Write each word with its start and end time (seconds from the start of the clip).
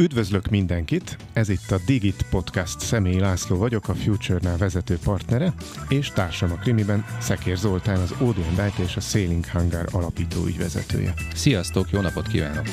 Üdvözlök 0.00 0.48
mindenkit! 0.48 1.16
Ez 1.32 1.48
itt 1.48 1.70
a 1.70 1.80
Digit 1.86 2.26
Podcast. 2.30 2.80
Személy 2.80 3.18
László 3.18 3.56
vagyok, 3.56 3.88
a 3.88 3.94
Future-nál 3.94 4.56
vezető 4.56 4.98
partnere, 5.04 5.52
és 5.88 6.08
társam 6.08 6.52
a 6.52 6.54
krimiben 6.54 7.04
Szekér 7.20 7.56
Zoltán, 7.56 8.00
az 8.00 8.10
Odeon 8.12 8.54
Light 8.56 8.78
és 8.78 8.96
a 8.96 9.00
Sailing 9.00 9.46
Hangar 9.46 9.88
alapító 9.90 10.46
ügyvezetője. 10.46 11.14
Sziasztok, 11.34 11.90
jó 11.90 12.00
napot 12.00 12.26
kívánok! 12.26 12.66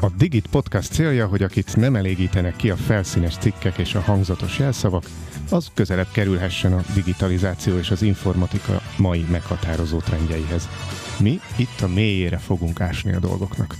A 0.00 0.10
Digit 0.16 0.46
Podcast 0.46 0.92
célja, 0.92 1.26
hogy 1.26 1.42
akit 1.42 1.76
nem 1.76 1.96
elégítenek 1.96 2.56
ki 2.56 2.70
a 2.70 2.76
felszínes 2.76 3.36
cikkek 3.36 3.78
és 3.78 3.94
a 3.94 4.00
hangzatos 4.00 4.58
jelszavak, 4.58 5.04
az 5.50 5.70
közelebb 5.74 6.10
kerülhessen 6.12 6.72
a 6.72 6.84
digitalizáció 6.94 7.78
és 7.78 7.90
az 7.90 8.02
informatika 8.02 8.82
mai 8.96 9.24
meghatározó 9.30 9.98
trendjeihez. 9.98 10.68
Mi 11.18 11.40
itt 11.56 11.80
a 11.80 11.88
mélyére 11.88 12.38
fogunk 12.38 12.80
ásni 12.80 13.12
a 13.12 13.18
dolgoknak. 13.18 13.74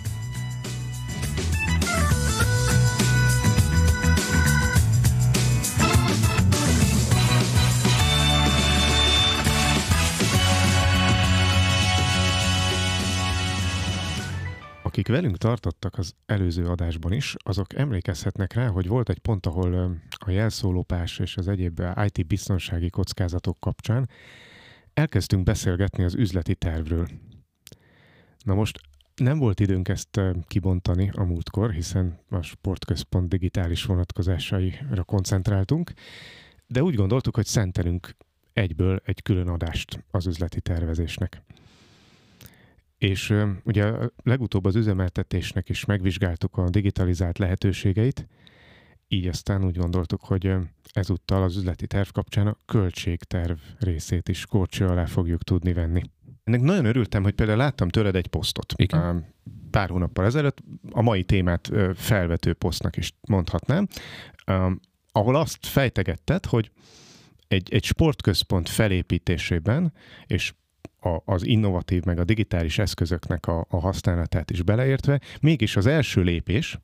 Akik 15.08 15.20
velünk 15.20 15.38
tartottak 15.38 15.98
az 15.98 16.14
előző 16.26 16.66
adásban 16.66 17.12
is, 17.12 17.34
azok 17.38 17.74
emlékezhetnek 17.74 18.52
rá, 18.52 18.66
hogy 18.68 18.86
volt 18.86 19.08
egy 19.08 19.18
pont, 19.18 19.46
ahol 19.46 20.00
a 20.18 20.30
jelszólópás 20.30 21.18
és 21.18 21.36
az 21.36 21.48
egyéb 21.48 21.82
IT 22.04 22.26
biztonsági 22.26 22.90
kockázatok 22.90 23.60
kapcsán 23.60 24.08
elkezdtünk 24.94 25.44
beszélgetni 25.44 26.04
az 26.04 26.14
üzleti 26.14 26.54
tervről. 26.54 27.08
Na 28.44 28.54
most 28.54 28.80
nem 29.16 29.38
volt 29.38 29.60
időnk 29.60 29.88
ezt 29.88 30.20
kibontani 30.46 31.10
a 31.14 31.24
múltkor, 31.24 31.70
hiszen 31.70 32.18
a 32.30 32.42
sportközpont 32.42 33.28
digitális 33.28 33.84
vonatkozásaira 33.84 35.04
koncentráltunk, 35.04 35.92
de 36.66 36.82
úgy 36.82 36.94
gondoltuk, 36.94 37.34
hogy 37.34 37.46
szentelünk 37.46 38.16
egyből 38.52 39.00
egy 39.04 39.22
külön 39.22 39.48
adást 39.48 40.04
az 40.10 40.26
üzleti 40.26 40.60
tervezésnek. 40.60 41.42
És 42.98 43.34
ugye 43.64 43.92
legutóbb 44.22 44.64
az 44.64 44.76
üzemeltetésnek 44.76 45.68
is 45.68 45.84
megvizsgáltuk 45.84 46.56
a 46.56 46.70
digitalizált 46.70 47.38
lehetőségeit, 47.38 48.28
így 49.08 49.26
aztán 49.26 49.64
úgy 49.64 49.76
gondoltuk, 49.76 50.20
hogy 50.24 50.54
ezúttal 50.92 51.42
az 51.42 51.56
üzleti 51.56 51.86
terv 51.86 52.08
kapcsán 52.08 52.46
a 52.46 52.56
költségterv 52.66 53.58
részét 53.78 54.28
is 54.28 54.46
kórcső 54.46 54.86
alá 54.86 55.06
fogjuk 55.06 55.42
tudni 55.42 55.72
venni. 55.72 56.02
Ennek 56.44 56.60
nagyon 56.60 56.84
örültem, 56.84 57.22
hogy 57.22 57.32
például 57.32 57.58
láttam 57.58 57.88
tőled 57.88 58.16
egy 58.16 58.26
posztot. 58.26 58.72
Igen. 58.76 59.34
Pár 59.70 59.88
hónappal 59.88 60.24
ezelőtt, 60.24 60.58
a 60.90 61.02
mai 61.02 61.24
témát 61.24 61.70
felvető 61.94 62.52
posztnak 62.52 62.96
is 62.96 63.12
mondhatnám, 63.28 63.86
ahol 65.12 65.36
azt 65.36 65.66
fejtegetted, 65.66 66.46
hogy 66.46 66.70
egy, 67.48 67.72
egy 67.72 67.84
sportközpont 67.84 68.68
felépítésében, 68.68 69.92
és 70.26 70.52
a, 71.00 71.32
az 71.32 71.46
innovatív, 71.46 72.04
meg 72.04 72.18
a 72.18 72.24
digitális 72.24 72.78
eszközöknek 72.78 73.46
a, 73.46 73.66
a 73.68 73.80
használatát 73.80 74.50
is 74.50 74.62
beleértve, 74.62 75.20
mégis 75.40 75.76
az 75.76 75.86
első 75.86 76.22
lépés 76.22 76.78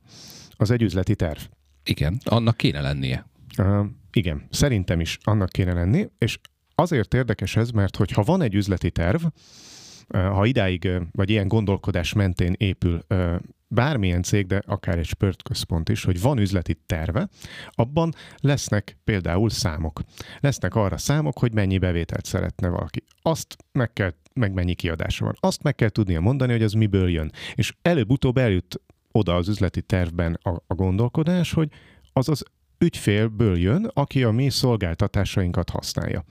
az 0.50 0.70
egy 0.70 0.82
üzleti 0.82 1.14
terv. 1.14 1.38
Igen, 1.84 2.18
annak 2.24 2.56
kéne 2.56 2.80
lennie. 2.80 3.26
Uh, 3.58 3.86
igen, 4.12 4.46
szerintem 4.50 5.00
is 5.00 5.18
annak 5.22 5.48
kéne 5.48 5.72
lenni, 5.72 6.08
és 6.18 6.38
azért 6.74 7.14
érdekes 7.14 7.56
ez, 7.56 7.70
mert 7.70 7.96
hogyha 7.96 8.22
van 8.22 8.42
egy 8.42 8.54
üzleti 8.54 8.90
terv, 8.90 9.24
ha 10.08 10.46
idáig, 10.46 10.90
vagy 11.10 11.30
ilyen 11.30 11.48
gondolkodás 11.48 12.12
mentén 12.12 12.54
épül 12.56 13.04
bármilyen 13.74 14.22
cég, 14.22 14.46
de 14.46 14.62
akár 14.66 14.98
egy 14.98 15.06
spörtközpont 15.06 15.88
is, 15.88 16.04
hogy 16.04 16.20
van 16.20 16.38
üzleti 16.38 16.76
terve, 16.86 17.28
abban 17.70 18.14
lesznek 18.40 18.96
például 19.04 19.50
számok. 19.50 20.00
Lesznek 20.40 20.74
arra 20.74 20.96
számok, 20.96 21.38
hogy 21.38 21.52
mennyi 21.54 21.78
bevételt 21.78 22.24
szeretne 22.24 22.68
valaki. 22.68 23.04
Azt 23.22 23.56
meg 23.72 23.92
kell, 23.92 24.14
meg 24.34 24.52
mennyi 24.52 24.74
kiadása 24.74 25.24
van. 25.24 25.36
Azt 25.40 25.62
meg 25.62 25.74
kell 25.74 25.88
tudnia 25.88 26.20
mondani, 26.20 26.52
hogy 26.52 26.62
az 26.62 26.72
miből 26.72 27.10
jön. 27.10 27.32
És 27.54 27.74
előbb-utóbb 27.82 28.38
eljut 28.38 28.80
oda 29.12 29.34
az 29.34 29.48
üzleti 29.48 29.82
tervben 29.82 30.38
a, 30.42 30.50
a 30.66 30.74
gondolkodás, 30.74 31.52
hogy 31.52 31.68
az 32.12 32.28
az 32.28 32.44
ügyfélből 32.78 33.58
jön, 33.58 33.90
aki 33.92 34.24
a 34.24 34.30
mi 34.30 34.50
szolgáltatásainkat 34.50 35.70
használja. 35.70 36.24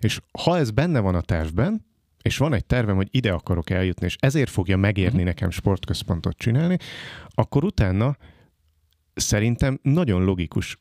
És 0.00 0.20
ha 0.42 0.56
ez 0.56 0.70
benne 0.70 1.00
van 1.00 1.14
a 1.14 1.20
tervben, 1.20 1.84
és 2.26 2.36
van 2.36 2.54
egy 2.54 2.64
tervem, 2.64 2.96
hogy 2.96 3.08
ide 3.10 3.32
akarok 3.32 3.70
eljutni, 3.70 4.06
és 4.06 4.16
ezért 4.20 4.50
fogja 4.50 4.76
megérni 4.76 5.16
mhm. 5.16 5.26
nekem 5.26 5.50
sportközpontot 5.50 6.36
csinálni, 6.36 6.76
akkor 7.34 7.64
utána 7.64 8.16
szerintem 9.14 9.78
nagyon 9.82 10.24
logikus 10.24 10.78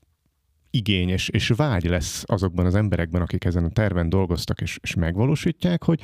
igény 0.69 1.09
és, 1.09 1.29
és 1.29 1.47
vágy 1.47 1.83
lesz 1.83 2.23
azokban 2.25 2.65
az 2.65 2.75
emberekben, 2.75 3.21
akik 3.21 3.45
ezen 3.45 3.63
a 3.63 3.69
terven 3.69 4.09
dolgoztak 4.09 4.61
és, 4.61 4.77
és 4.81 4.95
megvalósítják, 4.95 5.83
hogy 5.83 6.01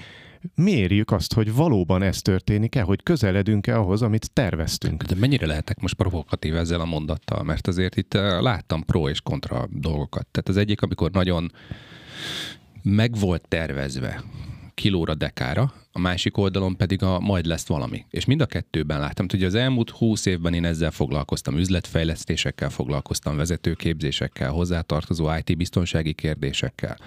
mérjük 0.56 1.12
azt, 1.12 1.34
hogy 1.34 1.53
valóban 1.53 2.02
ez 2.02 2.22
történik-e, 2.22 2.81
hogy 2.81 3.03
közeledünk-e 3.03 3.79
ahhoz, 3.79 4.02
amit 4.02 4.31
terveztünk. 4.34 5.03
De 5.03 5.16
mennyire 5.16 5.46
lehetek 5.46 5.79
most 5.79 5.96
provokatív 5.96 6.56
ezzel 6.56 6.79
a 6.79 6.85
mondattal? 6.85 7.44
Mert 7.44 7.68
azért 7.68 7.97
itt 7.97 8.13
eh, 8.13 8.41
láttam 8.41 8.85
pro 8.85 9.09
és 9.09 9.22
kontra 9.22 9.68
dolgokat. 9.72 10.28
Tehát 10.31 10.50
az 10.50 10.58
egyik, 10.58 10.81
amikor 10.81 11.12
nagyon 11.12 11.52
meg 12.84 13.18
volt 13.19 13.47
tervezve, 13.47 14.23
kilóra, 14.81 15.16
dekára, 15.16 15.74
a 15.92 16.00
másik 16.00 16.38
oldalon 16.38 16.75
pedig 16.75 17.03
a 17.03 17.19
majd 17.19 17.46
lesz 17.46 17.68
valami. 17.68 18.06
És 18.09 18.25
mind 18.25 18.42
a 18.42 18.46
kettőben 18.46 19.00
láttam, 19.00 19.25
hogy 19.30 19.44
az 19.44 19.56
elmúlt 19.56 19.90
húsz 19.90 20.25
évben 20.25 20.53
én 20.53 20.66
ezzel 20.66 20.92
foglalkoztam, 20.92 21.58
üzletfejlesztésekkel 21.58 22.69
foglalkoztam, 22.69 23.36
vezetőképzésekkel, 23.36 24.52
hozzátartozó 24.52 25.30
IT 25.36 25.58
biztonsági 25.58 26.14
kérdésekkel. 26.14 26.97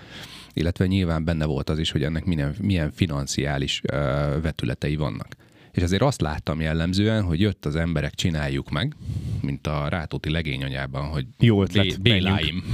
Illetve 0.53 0.87
nyilván 0.87 1.25
benne 1.25 1.45
volt 1.45 1.71
az 1.71 1.79
is, 1.79 1.91
hogy 1.91 2.03
ennek 2.03 2.25
milyen, 2.25 2.55
milyen 2.61 2.93
financiális 2.93 3.81
uh, 3.93 3.99
vetületei 4.43 4.97
vannak. 4.97 5.29
És 5.73 5.83
azért 5.83 6.03
azt 6.03 6.21
láttam 6.21 6.61
jellemzően, 6.61 7.23
hogy 7.23 7.41
jött 7.41 7.67
az 7.67 7.77
emberek, 7.77 8.15
csináljuk 8.15 8.71
meg, 8.71 8.97
mint 9.41 9.67
a 9.67 9.89
Rátóti 9.89 10.31
legényanyában, 10.31 11.05
hogy 11.05 11.27
Jó 11.39 11.63
ötlet, 11.63 12.03
Béláim, 12.03 12.65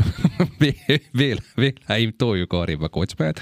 Béláim, 1.54 2.12
toljuk 2.16 2.52
arrébb 2.52 2.82
a 2.82 2.88
kocsmát, 2.88 3.40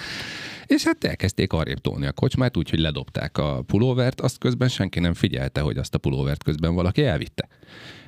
és 0.69 0.85
hát 0.85 1.05
elkezdték 1.05 1.53
arrébb 1.53 1.79
tolni 1.79 2.07
a 2.07 2.13
kocsmát, 2.13 2.57
úgyhogy 2.57 2.79
ledobták 2.79 3.39
a 3.39 3.63
pulóvert, 3.63 4.21
azt 4.21 4.39
közben 4.39 4.69
senki 4.69 5.01
nem 5.01 5.15
figyelte, 5.15 5.61
hogy 5.61 5.77
azt 5.77 5.95
a 5.95 5.99
pulóvert 5.99 6.43
közben 6.43 6.75
valaki 6.75 7.05
elvitte. 7.05 7.49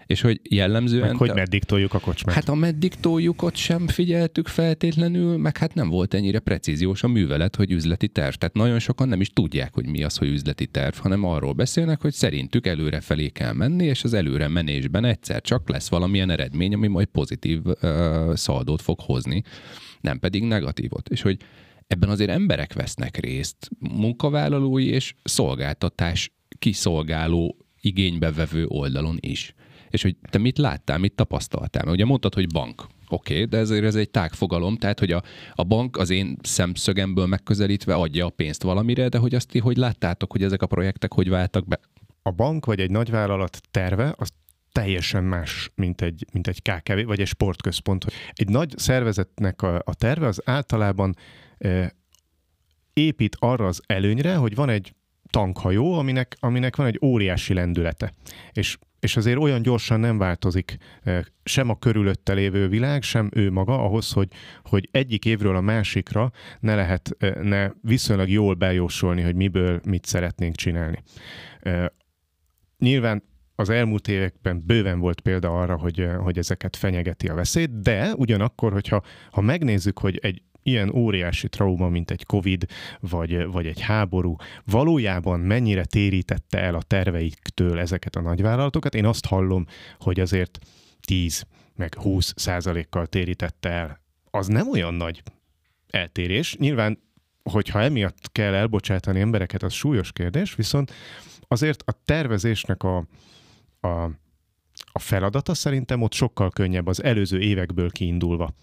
És 0.06 0.20
hogy 0.20 0.40
jellemzően... 0.42 1.06
Meg 1.06 1.16
hogy 1.16 1.34
meddig 1.34 1.64
toljuk 1.64 1.94
a 1.94 1.98
kocsmát? 1.98 2.34
Hát 2.34 2.48
a 2.48 2.54
meddig 2.54 2.94
toljuk 2.94 3.42
ott 3.42 3.54
sem 3.56 3.88
figyeltük 3.88 4.48
feltétlenül, 4.48 5.36
meg 5.36 5.56
hát 5.56 5.74
nem 5.74 5.88
volt 5.88 6.14
ennyire 6.14 6.38
precíziós 6.38 7.02
a 7.02 7.08
művelet, 7.08 7.56
hogy 7.56 7.70
üzleti 7.70 8.08
terv. 8.08 8.34
Tehát 8.34 8.54
nagyon 8.54 8.78
sokan 8.78 9.08
nem 9.08 9.20
is 9.20 9.28
tudják, 9.28 9.74
hogy 9.74 9.86
mi 9.86 10.02
az, 10.02 10.16
hogy 10.16 10.28
üzleti 10.28 10.66
terv, 10.66 10.96
hanem 10.96 11.24
arról 11.24 11.52
beszélnek, 11.52 12.00
hogy 12.00 12.12
szerintük 12.12 12.66
előre 12.66 13.00
felé 13.00 13.28
kell 13.28 13.52
menni, 13.52 13.84
és 13.84 14.04
az 14.04 14.14
előre 14.14 14.48
menésben 14.48 15.04
egyszer 15.04 15.40
csak 15.40 15.68
lesz 15.68 15.88
valamilyen 15.88 16.30
eredmény, 16.30 16.74
ami 16.74 16.86
majd 16.86 17.06
pozitív 17.06 17.60
uh, 17.64 18.34
szaldót 18.34 18.82
fog 18.82 19.00
hozni, 19.00 19.42
nem 20.00 20.18
pedig 20.18 20.42
negatívot. 20.42 21.08
És 21.08 21.22
hogy 21.22 21.36
ebben 21.90 22.08
azért 22.08 22.30
emberek 22.30 22.72
vesznek 22.72 23.16
részt, 23.16 23.68
munkavállalói 23.78 24.88
és 24.88 25.14
szolgáltatás 25.22 26.32
kiszolgáló 26.58 27.56
igénybevevő 27.80 28.66
oldalon 28.66 29.16
is. 29.20 29.54
És 29.88 30.02
hogy 30.02 30.16
te 30.30 30.38
mit 30.38 30.58
láttál, 30.58 30.98
mit 30.98 31.14
tapasztaltál? 31.14 31.82
Mert 31.84 31.96
ugye 31.96 32.04
mondtad, 32.04 32.34
hogy 32.34 32.46
bank. 32.46 32.86
Oké, 33.08 33.34
okay, 33.34 33.44
de 33.44 33.58
ezért 33.58 33.84
ez 33.84 33.94
egy 33.94 34.10
tágfogalom, 34.10 34.76
tehát 34.76 34.98
hogy 34.98 35.12
a, 35.12 35.22
a 35.54 35.64
bank 35.64 35.96
az 35.96 36.10
én 36.10 36.36
szemszögemből 36.42 37.26
megközelítve 37.26 37.94
adja 37.94 38.26
a 38.26 38.30
pénzt 38.30 38.62
valamire, 38.62 39.08
de 39.08 39.18
hogy 39.18 39.34
azt 39.34 39.48
ti 39.48 39.58
hogy 39.58 39.76
láttátok, 39.76 40.32
hogy 40.32 40.42
ezek 40.42 40.62
a 40.62 40.66
projektek 40.66 41.12
hogy 41.14 41.28
váltak 41.28 41.66
be? 41.66 41.80
A 42.22 42.30
bank 42.30 42.66
vagy 42.66 42.80
egy 42.80 42.90
nagyvállalat 42.90 43.60
terve, 43.70 44.14
az 44.16 44.28
teljesen 44.72 45.24
más, 45.24 45.70
mint 45.74 46.00
egy, 46.00 46.26
mint 46.32 46.46
egy 46.46 46.62
KKV, 46.62 47.06
vagy 47.06 47.20
egy 47.20 47.26
sportközpont. 47.26 48.04
Egy 48.32 48.48
nagy 48.48 48.78
szervezetnek 48.78 49.62
a, 49.62 49.82
a 49.84 49.94
terve 49.94 50.26
az 50.26 50.42
általában 50.44 51.16
épít 52.92 53.36
arra 53.38 53.66
az 53.66 53.82
előnyre, 53.86 54.34
hogy 54.34 54.54
van 54.54 54.68
egy 54.68 54.94
tankhajó, 55.30 55.92
aminek, 55.92 56.36
aminek 56.40 56.76
van 56.76 56.86
egy 56.86 56.98
óriási 57.02 57.54
lendülete. 57.54 58.14
És 58.52 58.78
és 59.00 59.16
azért 59.16 59.38
olyan 59.38 59.62
gyorsan 59.62 60.00
nem 60.00 60.18
változik 60.18 60.76
sem 61.42 61.68
a 61.68 61.78
körülötte 61.78 62.32
lévő 62.32 62.68
világ, 62.68 63.02
sem 63.02 63.28
ő 63.32 63.50
maga 63.50 63.84
ahhoz, 63.84 64.12
hogy, 64.12 64.28
hogy 64.64 64.88
egyik 64.90 65.24
évről 65.24 65.56
a 65.56 65.60
másikra 65.60 66.30
ne 66.60 66.74
lehet, 66.74 67.10
eh, 67.18 67.34
ne 67.34 67.70
viszonylag 67.82 68.28
jól 68.28 68.54
bejósolni, 68.54 69.22
hogy 69.22 69.34
miből 69.34 69.80
mit 69.86 70.04
szeretnénk 70.04 70.54
csinálni. 70.54 71.02
Nyilván 72.78 73.22
az 73.54 73.68
elmúlt 73.68 74.08
években 74.08 74.62
bőven 74.66 74.98
volt 74.98 75.20
példa 75.20 75.60
arra, 75.60 75.76
hogy, 75.76 76.08
hogy 76.18 76.38
ezeket 76.38 76.76
fenyegeti 76.76 77.28
a 77.28 77.34
veszély, 77.34 77.66
de 77.66 78.14
ugyanakkor, 78.14 78.72
hogyha 78.72 79.02
ha 79.30 79.40
megnézzük, 79.40 79.98
hogy 79.98 80.18
egy 80.22 80.42
ilyen 80.70 80.94
óriási 80.94 81.48
trauma, 81.48 81.88
mint 81.88 82.10
egy 82.10 82.24
Covid, 82.26 82.66
vagy, 83.00 83.46
vagy 83.46 83.66
egy 83.66 83.80
háború, 83.80 84.36
valójában 84.64 85.40
mennyire 85.40 85.84
térítette 85.84 86.58
el 86.58 86.74
a 86.74 86.82
terveiktől 86.82 87.78
ezeket 87.78 88.16
a 88.16 88.20
nagyvállalatokat? 88.20 88.94
Én 88.94 89.06
azt 89.06 89.26
hallom, 89.26 89.66
hogy 89.98 90.20
azért 90.20 90.58
10 91.00 91.46
meg 91.76 91.94
20 91.94 92.32
százalékkal 92.36 93.06
térítette 93.06 93.68
el. 93.68 94.00
Az 94.30 94.46
nem 94.46 94.70
olyan 94.70 94.94
nagy 94.94 95.22
eltérés. 95.90 96.56
Nyilván, 96.56 96.98
hogyha 97.42 97.80
emiatt 97.80 98.32
kell 98.32 98.54
elbocsátani 98.54 99.20
embereket, 99.20 99.62
az 99.62 99.72
súlyos 99.72 100.12
kérdés, 100.12 100.54
viszont 100.54 100.92
azért 101.48 101.82
a 101.86 101.92
tervezésnek 102.04 102.82
a, 102.82 102.96
a 103.80 104.10
a 104.92 104.98
feladata 104.98 105.54
szerintem 105.54 106.02
ott 106.02 106.12
sokkal 106.12 106.50
könnyebb 106.50 106.86
az 106.86 107.02
előző 107.02 107.40
évekből 107.40 107.90
kiindulva. 107.90 108.54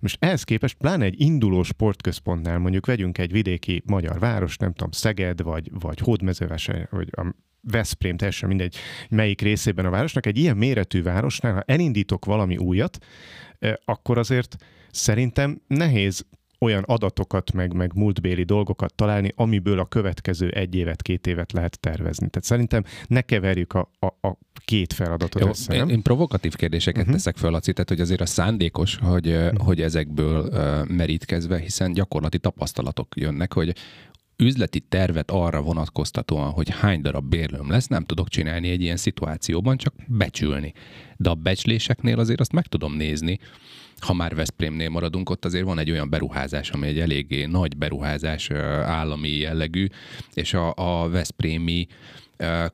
Most 0.00 0.16
ehhez 0.20 0.42
képest 0.42 0.76
pláne 0.76 1.04
egy 1.04 1.20
induló 1.20 1.62
sportközpontnál, 1.62 2.58
mondjuk 2.58 2.86
vegyünk 2.86 3.18
egy 3.18 3.32
vidéki 3.32 3.82
magyar 3.86 4.18
város, 4.18 4.56
nem 4.56 4.72
tudom, 4.72 4.90
Szeged, 4.90 5.42
vagy, 5.42 5.70
vagy 5.80 5.98
Hódmezővese, 5.98 6.88
vagy 6.90 7.08
a 7.12 7.34
Veszprém, 7.60 8.16
teljesen 8.16 8.48
mindegy, 8.48 8.76
melyik 9.08 9.40
részében 9.40 9.84
a 9.84 9.90
városnak, 9.90 10.26
egy 10.26 10.38
ilyen 10.38 10.56
méretű 10.56 11.02
városnál, 11.02 11.52
ha 11.52 11.62
elindítok 11.66 12.24
valami 12.24 12.56
újat, 12.56 12.98
eh, 13.58 13.74
akkor 13.84 14.18
azért 14.18 14.56
szerintem 14.90 15.60
nehéz 15.66 16.26
olyan 16.64 16.82
adatokat, 16.82 17.52
meg, 17.52 17.72
meg 17.72 17.94
múltbéli 17.94 18.42
dolgokat 18.42 18.94
találni, 18.94 19.32
amiből 19.36 19.78
a 19.78 19.84
következő 19.84 20.48
egy 20.48 20.74
évet, 20.74 21.02
két 21.02 21.26
évet 21.26 21.52
lehet 21.52 21.80
tervezni. 21.80 22.28
Tehát 22.28 22.44
szerintem 22.44 22.84
ne 23.06 23.20
keverjük 23.20 23.72
a, 23.72 23.90
a, 23.98 24.28
a 24.28 24.38
két 24.64 24.92
feladatot 24.92 25.42
Jó, 25.42 25.48
össze, 25.48 25.76
nem? 25.76 25.88
Én, 25.88 25.94
én 25.94 26.02
provokatív 26.02 26.54
kérdéseket 26.54 27.00
uh-huh. 27.00 27.16
teszek 27.16 27.36
föl, 27.36 27.50
Laci, 27.50 27.72
tehát 27.72 27.88
hogy 27.88 28.00
azért 28.00 28.20
a 28.20 28.26
szándékos, 28.26 28.96
hogy, 28.96 29.28
uh-huh. 29.28 29.66
hogy 29.66 29.80
ezekből 29.80 30.46
uh, 30.46 30.88
merítkezve, 30.88 31.58
hiszen 31.58 31.92
gyakorlati 31.92 32.38
tapasztalatok 32.38 33.16
jönnek, 33.16 33.52
hogy 33.52 33.74
üzleti 34.36 34.80
tervet 34.80 35.30
arra 35.30 35.62
vonatkoztatóan, 35.62 36.50
hogy 36.50 36.68
hány 36.70 37.00
darab 37.00 37.28
bérlőm 37.28 37.70
lesz, 37.70 37.86
nem 37.86 38.04
tudok 38.04 38.28
csinálni 38.28 38.68
egy 38.68 38.80
ilyen 38.80 38.96
szituációban, 38.96 39.76
csak 39.76 39.94
becsülni. 40.06 40.72
De 41.16 41.30
a 41.30 41.34
becsléseknél 41.34 42.18
azért 42.18 42.40
azt 42.40 42.52
meg 42.52 42.66
tudom 42.66 42.94
nézni, 42.96 43.38
ha 43.98 44.12
már 44.12 44.34
Veszprémnél 44.34 44.88
maradunk, 44.88 45.30
ott 45.30 45.44
azért 45.44 45.64
van 45.64 45.78
egy 45.78 45.90
olyan 45.90 46.10
beruházás, 46.10 46.70
ami 46.70 46.86
egy 46.86 47.00
eléggé 47.00 47.44
nagy 47.44 47.76
beruházás, 47.76 48.50
állami 48.84 49.30
jellegű, 49.30 49.86
és 50.34 50.54
a, 50.54 50.72
a 50.76 51.08
Veszprémi 51.08 51.86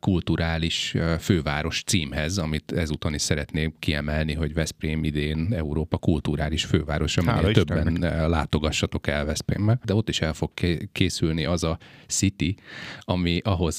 kulturális 0.01 0.97
főváros 1.19 1.83
címhez, 1.83 2.39
amit 2.39 2.73
ezúton 2.73 3.15
is 3.15 3.23
szeretnék 3.23 3.75
kiemelni, 3.79 4.35
hogy 4.35 4.55
Veszprém 4.55 5.05
idén 5.05 5.53
Európa 5.53 5.99
kulturális 5.99 6.65
főváros, 6.65 7.17
aminél 7.17 7.53
többen 7.53 7.93
Istennek. 7.93 8.29
látogassatok 8.29 9.07
el 9.07 9.25
Veszprémbe. 9.25 9.79
De 9.85 9.95
ott 9.95 10.09
is 10.09 10.21
el 10.21 10.33
fog 10.33 10.51
készülni 10.93 11.45
az 11.45 11.65
a 11.65 11.79
city, 12.07 12.55
ami 13.01 13.41
ahhoz 13.45 13.79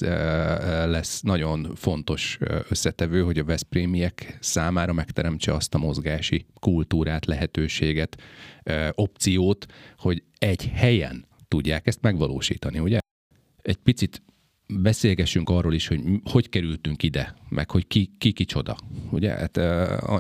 lesz 0.85 1.21
nagyon 1.21 1.71
fontos 1.75 2.37
összetevő, 2.69 3.23
hogy 3.23 3.37
a 3.37 3.43
Veszprémiek 3.43 4.37
számára 4.39 4.93
megteremtse 4.93 5.53
azt 5.53 5.73
a 5.73 5.77
mozgási 5.77 6.45
kultúrát, 6.59 7.25
lehetőséget, 7.25 8.21
opciót, 8.91 9.65
hogy 9.97 10.23
egy 10.37 10.71
helyen 10.73 11.27
tudják 11.47 11.87
ezt 11.87 12.01
megvalósítani, 12.01 12.79
ugye? 12.79 12.99
Egy 13.61 13.75
picit 13.75 14.21
beszélgessünk 14.79 15.49
arról 15.49 15.73
is, 15.73 15.87
hogy 15.87 16.01
hogy 16.23 16.49
kerültünk 16.49 17.03
ide, 17.03 17.35
meg 17.49 17.71
hogy 17.71 17.87
ki, 17.87 18.11
ki 18.17 18.31
kicsoda. 18.31 18.75
Ugye, 19.09 19.29
hát 19.29 19.57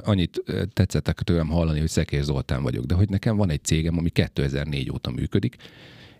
annyit 0.05 0.43
tetszettek 0.73 1.21
tőlem 1.21 1.47
hallani, 1.47 1.79
hogy 1.79 1.89
Szekér 1.89 2.23
Zoltán 2.23 2.63
vagyok, 2.63 2.85
de 2.85 2.93
hogy 2.93 3.09
nekem 3.09 3.37
van 3.37 3.49
egy 3.49 3.63
cégem, 3.63 3.97
ami 3.97 4.09
2004 4.09 4.91
óta 4.91 5.11
működik, 5.11 5.55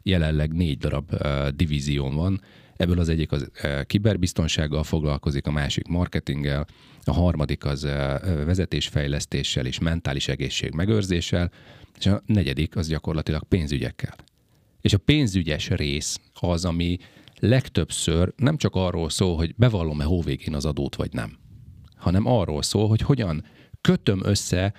jelenleg 0.03 0.53
négy 0.53 0.77
darab 0.77 1.11
uh, 1.13 1.47
divízión 1.47 2.15
van, 2.15 2.41
ebből 2.77 2.99
az 2.99 3.09
egyik 3.09 3.31
az 3.31 3.51
uh, 3.63 3.83
kiberbiztonsággal 3.83 4.83
foglalkozik, 4.83 5.47
a 5.47 5.51
másik 5.51 5.87
marketinggel, 5.87 6.67
a 7.03 7.11
harmadik 7.11 7.65
az 7.65 7.81
vezetésfejlesztéssel 8.45 9.65
és 9.65 9.79
mentális 9.79 10.27
egészség 10.27 10.73
megőrzéssel, 10.73 11.51
és 11.99 12.05
a 12.05 12.23
negyedik 12.25 12.75
az 12.75 12.87
gyakorlatilag 12.87 13.43
pénzügyekkel. 13.43 14.15
És 14.81 14.93
a 14.93 14.97
pénzügyes 14.97 15.69
rész 15.69 16.19
az, 16.39 16.65
ami 16.65 16.97
legtöbbször 17.41 18.33
nem 18.35 18.57
csak 18.57 18.75
arról 18.75 19.09
szól, 19.09 19.35
hogy 19.35 19.55
bevallom-e 19.55 20.03
hóvégén 20.03 20.55
az 20.55 20.65
adót, 20.65 20.95
vagy 20.95 21.13
nem, 21.13 21.37
hanem 21.95 22.25
arról 22.25 22.61
szól, 22.61 22.87
hogy 22.87 23.01
hogyan 23.01 23.45
kötöm 23.81 24.19
össze 24.23 24.73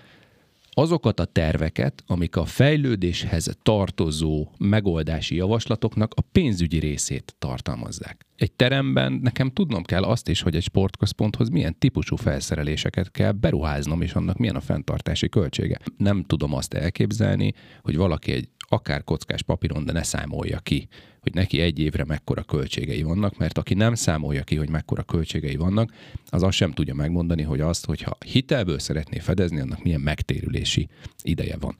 azokat 0.74 1.20
a 1.20 1.24
terveket, 1.24 2.02
amik 2.06 2.36
a 2.36 2.44
fejlődéshez 2.44 3.56
tartozó 3.62 4.48
megoldási 4.58 5.34
javaslatoknak 5.34 6.12
a 6.14 6.20
pénzügyi 6.32 6.78
részét 6.78 7.34
tartalmazzák. 7.38 8.26
Egy 8.36 8.52
teremben 8.52 9.12
nekem 9.12 9.50
tudnom 9.50 9.82
kell 9.82 10.02
azt 10.02 10.28
is, 10.28 10.40
hogy 10.40 10.56
egy 10.56 10.62
sportközponthoz 10.62 11.48
milyen 11.48 11.78
típusú 11.78 12.16
felszereléseket 12.16 13.10
kell 13.10 13.32
beruháznom, 13.32 14.02
és 14.02 14.14
annak 14.14 14.38
milyen 14.38 14.56
a 14.56 14.60
fenntartási 14.60 15.28
költsége. 15.28 15.78
Nem 15.96 16.24
tudom 16.24 16.54
azt 16.54 16.74
elképzelni, 16.74 17.52
hogy 17.82 17.96
valaki 17.96 18.32
egy 18.32 18.48
akár 18.58 19.04
kockás 19.04 19.42
papíron, 19.42 19.84
de 19.84 19.92
ne 19.92 20.02
számolja 20.02 20.58
ki, 20.58 20.88
hogy 21.22 21.34
neki 21.34 21.60
egy 21.60 21.78
évre 21.78 22.04
mekkora 22.04 22.42
költségei 22.42 23.02
vannak, 23.02 23.38
mert 23.38 23.58
aki 23.58 23.74
nem 23.74 23.94
számolja 23.94 24.42
ki, 24.42 24.56
hogy 24.56 24.68
mekkora 24.68 25.02
költségei 25.02 25.56
vannak, 25.56 25.92
az 26.30 26.42
azt 26.42 26.56
sem 26.56 26.72
tudja 26.72 26.94
megmondani, 26.94 27.42
hogy 27.42 27.60
azt, 27.60 27.86
hogyha 27.86 28.16
hitelből 28.26 28.78
szeretné 28.78 29.18
fedezni, 29.18 29.60
annak 29.60 29.82
milyen 29.82 30.00
megtérülési 30.00 30.88
ideje 31.22 31.56
van. 31.60 31.74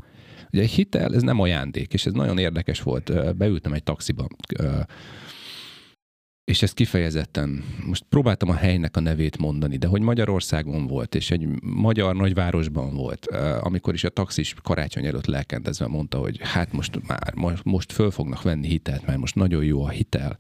Ugye 0.53 0.63
egy 0.63 0.71
hitel, 0.71 1.15
ez 1.15 1.23
nem 1.23 1.41
ajándék, 1.41 1.93
és 1.93 2.07
ez 2.07 2.13
nagyon 2.13 2.39
érdekes 2.39 2.83
volt. 2.83 3.37
Beültem 3.37 3.73
egy 3.73 3.83
taxiba 3.83 4.29
és 6.45 6.63
ez 6.63 6.73
kifejezetten, 6.73 7.65
most 7.87 8.05
próbáltam 8.09 8.49
a 8.49 8.55
helynek 8.55 8.97
a 8.97 9.01
nevét 9.01 9.39
mondani, 9.39 9.77
de 9.77 9.87
hogy 9.87 10.01
Magyarországon 10.01 10.87
volt, 10.87 11.15
és 11.15 11.31
egy 11.31 11.47
magyar 11.63 12.17
nagyvárosban 12.17 12.95
volt, 12.95 13.27
amikor 13.61 13.95
is 13.95 14.05
a 14.05 14.09
taxis 14.09 14.55
karácsony 14.63 15.07
előtt 15.07 15.27
lelkendezve 15.27 15.87
mondta, 15.87 16.19
hogy 16.19 16.39
hát 16.43 16.73
most 16.73 16.99
már, 17.07 17.57
most 17.65 17.93
föl 17.93 18.11
fognak 18.11 18.43
venni 18.43 18.69
hitelt, 18.69 19.07
mert 19.07 19.19
most 19.19 19.35
nagyon 19.35 19.65
jó 19.65 19.85
a 19.85 19.89
hitel, 19.89 20.37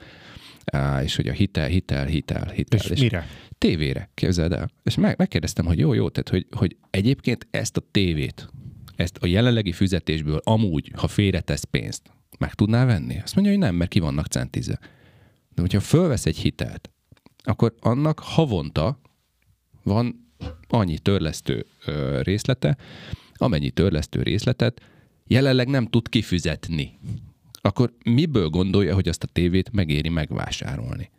és 1.02 1.16
hogy 1.16 1.28
a 1.28 1.32
hitel, 1.32 1.66
hitel, 1.66 2.06
hitel, 2.06 2.48
hitel. 2.54 2.78
És, 2.78 2.86
és 2.86 3.00
mire? 3.00 3.26
Tévére, 3.58 4.10
képzeld 4.14 4.52
el. 4.52 4.70
És 4.82 4.94
meg, 4.94 5.18
megkérdeztem, 5.18 5.64
hogy 5.64 5.78
jó, 5.78 5.92
jó, 5.92 6.08
tehát 6.08 6.28
hogy, 6.28 6.46
hogy 6.50 6.76
egyébként 6.90 7.46
ezt 7.50 7.76
a 7.76 7.82
tévét, 7.90 8.48
ezt 8.96 9.16
a 9.20 9.26
jelenlegi 9.26 9.72
fizetésből 9.72 10.40
amúgy, 10.44 10.92
ha 10.96 11.08
félretesz 11.08 11.64
pénzt, 11.64 12.02
meg 12.38 12.54
tudná 12.54 12.84
venni? 12.84 13.18
Azt 13.22 13.34
mondja, 13.34 13.52
hogy 13.52 13.62
nem, 13.62 13.74
mert 13.74 13.90
ki 13.90 13.98
vannak 13.98 14.26
centíze. 14.26 14.78
De 15.54 15.60
hogyha 15.60 15.80
fölvesz 15.80 16.26
egy 16.26 16.36
hitelt, 16.36 16.90
akkor 17.42 17.74
annak 17.80 18.18
havonta 18.18 19.00
van 19.82 20.34
annyi 20.68 20.98
törlesztő 20.98 21.66
részlete, 22.20 22.76
amennyi 23.34 23.70
törlesztő 23.70 24.22
részletet 24.22 24.80
jelenleg 25.26 25.68
nem 25.68 25.86
tud 25.86 26.08
kifizetni. 26.08 26.98
Akkor 27.60 27.94
miből 28.04 28.48
gondolja, 28.48 28.94
hogy 28.94 29.08
azt 29.08 29.22
a 29.22 29.26
tévét 29.26 29.72
megéri 29.72 30.08
megvásárolni? 30.08 31.10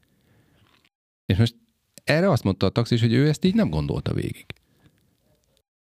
És 1.25 1.37
most 1.37 1.55
erre 2.03 2.29
azt 2.29 2.43
mondta 2.43 2.65
a 2.65 2.69
taxis, 2.69 3.01
hogy 3.01 3.13
ő 3.13 3.27
ezt 3.27 3.45
így 3.45 3.55
nem 3.55 3.69
gondolta 3.69 4.13
végig. 4.13 4.45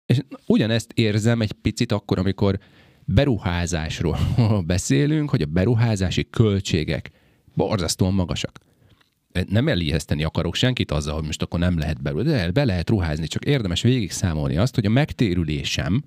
És 0.06 0.22
ugyanezt 0.46 0.92
érzem 0.94 1.42
egy 1.42 1.52
picit 1.52 1.92
akkor, 1.92 2.20
amikor 2.20 2.60
beruházásról 3.06 4.18
beszélünk, 4.66 5.30
hogy 5.30 5.42
a 5.42 5.46
beruházási 5.46 6.30
költségek 6.30 7.12
borzasztóan 7.56 8.14
magasak. 8.14 8.60
Nem 9.48 9.68
elijeszteni 9.68 10.24
akarok 10.24 10.56
senkit 10.56 10.92
azzal, 10.92 11.14
hogy 11.14 11.26
most 11.26 11.42
akkor 11.42 11.60
nem 11.60 11.78
lehet 11.78 12.02
belőle, 12.02 12.24
de 12.24 12.52
be 12.52 12.66
lehet 12.66 12.90
ruházni, 12.90 13.28
csak 13.28 13.46
érdemes 13.46 13.82
végig 13.82 14.12
számolni 14.12 14.58
azt, 14.58 14.76
hogy 14.76 14.86
a 14.86 14.90
megtérülésem 14.90 16.04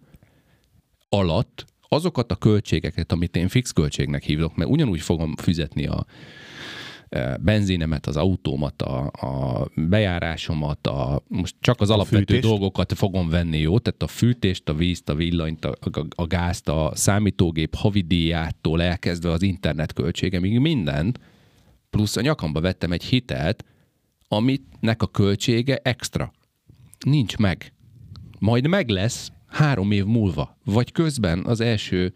alatt 1.08 1.64
azokat 1.88 2.32
a 2.32 2.36
költségeket, 2.36 3.12
amit 3.12 3.36
én 3.36 3.48
fix 3.48 3.70
költségnek 3.70 4.22
hívok, 4.22 4.56
mert 4.56 4.70
ugyanúgy 4.70 5.00
fogom 5.00 5.36
fizetni 5.36 5.86
a 5.86 6.06
benzinemet, 7.40 8.06
az 8.06 8.16
autómat, 8.16 8.82
a, 8.82 9.06
a 9.06 9.66
bejárásomat, 9.74 10.86
a, 10.86 11.22
most 11.28 11.54
csak 11.60 11.80
az 11.80 11.90
a 11.90 11.94
alapvető 11.94 12.18
fűtést. 12.18 12.42
dolgokat 12.42 12.92
fogom 12.92 13.28
venni, 13.28 13.58
jó? 13.58 13.78
Tehát 13.78 14.02
a 14.02 14.06
fűtést, 14.06 14.68
a 14.68 14.74
vízt, 14.74 15.08
a 15.08 15.14
villanyt, 15.14 15.64
a, 15.64 15.74
a, 15.80 16.06
a 16.14 16.26
gázt, 16.26 16.68
a 16.68 16.90
számítógép 16.94 17.74
havidíjától 17.74 18.82
elkezdve 18.82 19.30
az 19.30 19.42
internet 19.42 19.92
költsége, 19.92 20.40
még 20.40 20.58
mindent, 20.58 21.20
plusz 21.90 22.16
a 22.16 22.20
nyakamba 22.20 22.60
vettem 22.60 22.92
egy 22.92 23.04
hitelt, 23.04 23.64
amitnek 24.28 25.02
a 25.02 25.06
költsége 25.06 25.76
extra. 25.76 26.32
Nincs 27.06 27.36
meg. 27.36 27.72
Majd 28.38 28.66
meg 28.66 28.88
lesz 28.88 29.32
három 29.46 29.90
év 29.90 30.04
múlva, 30.04 30.58
vagy 30.64 30.92
közben 30.92 31.44
az 31.44 31.60
első 31.60 32.12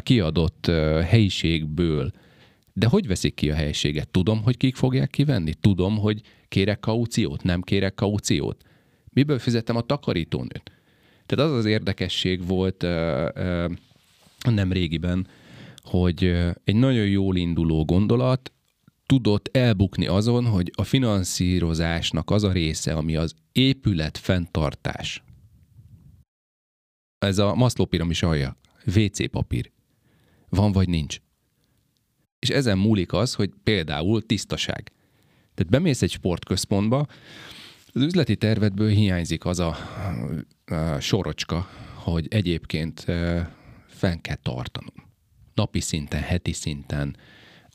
kiadott 0.00 0.66
uh, 0.68 1.00
helyiségből. 1.00 2.10
De 2.72 2.86
hogy 2.86 3.06
veszik 3.06 3.34
ki 3.34 3.50
a 3.50 3.54
helyiséget? 3.54 4.08
Tudom, 4.08 4.42
hogy 4.42 4.56
kik 4.56 4.76
fogják 4.76 5.10
kivenni? 5.10 5.54
Tudom, 5.54 5.98
hogy 5.98 6.20
kérek 6.48 6.80
kauciót, 6.80 7.42
nem 7.42 7.62
kérek 7.62 7.94
kauciót? 7.94 8.64
Miből 9.12 9.38
fizettem 9.38 9.76
a 9.76 9.80
takarítónőt? 9.80 10.72
Tehát 11.26 11.50
az 11.50 11.52
az 11.52 11.64
érdekesség 11.64 12.46
volt 12.46 12.82
nem 14.50 14.72
régiben, 14.72 15.26
hogy 15.82 16.24
egy 16.64 16.76
nagyon 16.76 17.06
jól 17.06 17.36
induló 17.36 17.84
gondolat 17.84 18.52
tudott 19.06 19.56
elbukni 19.56 20.06
azon, 20.06 20.46
hogy 20.46 20.72
a 20.74 20.84
finanszírozásnak 20.84 22.30
az 22.30 22.42
a 22.42 22.52
része, 22.52 22.94
ami 22.94 23.16
az 23.16 23.34
épület 23.52 24.18
fenntartás. 24.18 25.22
Ez 27.18 27.38
a 27.38 27.54
Maslow 27.54 27.86
piramis 27.86 28.22
alja. 28.22 28.56
WC 28.96 29.30
papír. 29.30 29.70
Van 30.48 30.72
vagy 30.72 30.88
nincs. 30.88 31.20
És 32.38 32.48
ezen 32.48 32.78
múlik 32.78 33.12
az, 33.12 33.34
hogy 33.34 33.52
például 33.62 34.26
tisztaság. 34.26 34.92
Tehát 35.54 35.72
bemész 35.72 36.02
egy 36.02 36.10
sportközpontba, 36.10 37.06
az 37.92 38.02
üzleti 38.02 38.36
tervedből 38.36 38.88
hiányzik 38.88 39.44
az 39.44 39.58
a, 39.58 39.76
a 40.64 41.00
sorocska, 41.00 41.68
hogy 41.94 42.26
egyébként 42.30 43.00
fenn 43.86 44.20
kell 44.20 44.36
tartanom. 44.42 44.94
Napi 45.54 45.80
szinten, 45.80 46.20
heti 46.20 46.52
szinten, 46.52 47.16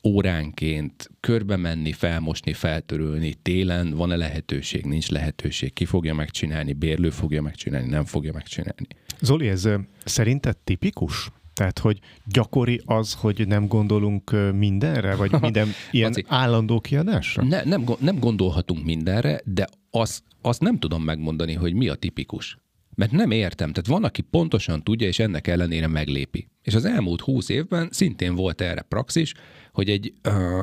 óránként 0.04 1.10
körbe 1.20 1.56
menni, 1.56 1.92
felmosni, 1.92 2.52
feltörölni, 2.52 3.34
télen 3.34 3.90
van-e 3.90 4.16
lehetőség, 4.16 4.84
nincs 4.84 5.10
lehetőség, 5.10 5.72
ki 5.72 5.84
fogja 5.84 6.14
megcsinálni, 6.14 6.72
bérlő 6.72 7.10
fogja 7.10 7.42
megcsinálni, 7.42 7.88
nem 7.88 8.04
fogja 8.04 8.32
megcsinálni. 8.32 8.86
Zoli, 9.20 9.48
ez 9.48 9.68
szerinted 10.04 10.56
tipikus? 10.56 11.30
Tehát, 11.54 11.78
hogy 11.78 11.98
gyakori 12.26 12.80
az, 12.84 13.12
hogy 13.12 13.46
nem 13.46 13.66
gondolunk 13.66 14.36
mindenre, 14.54 15.14
vagy 15.14 15.32
minden 15.40 15.68
ilyen 15.90 16.10
Azért, 16.10 16.26
állandó 16.28 16.80
kiadásra? 16.80 17.44
Ne, 17.44 17.62
nem, 17.64 17.84
nem 17.98 18.18
gondolhatunk 18.18 18.84
mindenre, 18.84 19.40
de 19.44 19.66
azt, 19.90 20.22
azt 20.40 20.60
nem 20.60 20.78
tudom 20.78 21.02
megmondani, 21.02 21.52
hogy 21.52 21.74
mi 21.74 21.88
a 21.88 21.94
tipikus. 21.94 22.56
Mert 22.94 23.12
nem 23.12 23.30
értem. 23.30 23.72
Tehát 23.72 23.88
van, 23.88 24.04
aki 24.04 24.22
pontosan 24.22 24.82
tudja, 24.82 25.06
és 25.06 25.18
ennek 25.18 25.46
ellenére 25.46 25.86
meglépi. 25.86 26.48
És 26.62 26.74
az 26.74 26.84
elmúlt 26.84 27.20
húsz 27.20 27.48
évben 27.48 27.88
szintén 27.90 28.34
volt 28.34 28.60
erre 28.60 28.82
praxis, 28.82 29.34
hogy 29.72 29.88
egy, 29.90 30.14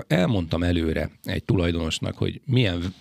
elmondtam 0.08 0.63
előre 0.63 1.12
egy 1.24 1.44
tulajdonosnak, 1.44 2.18
hogy 2.18 2.42
milyen 2.46 2.94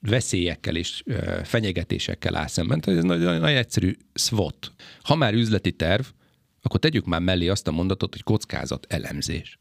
veszélyekkel 0.00 0.76
és 0.76 1.02
fenyegetésekkel 1.44 2.36
áll 2.36 2.46
szemben. 2.46 2.80
Tehát 2.80 2.98
ez 2.98 3.04
nagyon, 3.04 3.40
nagyon 3.40 3.56
egyszerű 3.56 3.96
SWOT. 4.14 4.72
Ha 5.02 5.14
már 5.14 5.34
üzleti 5.34 5.72
terv, 5.72 6.04
akkor 6.62 6.80
tegyük 6.80 7.04
már 7.04 7.20
mellé 7.20 7.48
azt 7.48 7.66
a 7.66 7.72
mondatot, 7.72 8.12
hogy 8.12 8.22
kockázat 8.22 8.86
elemzés. 8.88 9.58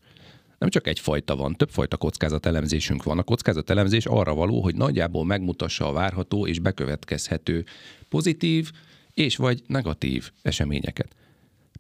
Nem 0.58 0.70
csak 0.70 0.88
egyfajta 0.88 1.36
van, 1.36 1.56
többfajta 1.56 1.98
elemzésünk 2.46 3.04
van. 3.04 3.18
A 3.18 3.24
elemzés 3.70 4.06
arra 4.06 4.34
való, 4.34 4.62
hogy 4.62 4.76
nagyjából 4.76 5.26
megmutassa 5.26 5.88
a 5.88 5.92
várható 5.92 6.48
és 6.48 6.60
bekövetkezhető 6.60 7.66
pozitív 8.10 8.72
és 9.14 9.36
vagy 9.36 9.62
negatív 9.68 10.32
eseményeket. 10.42 11.16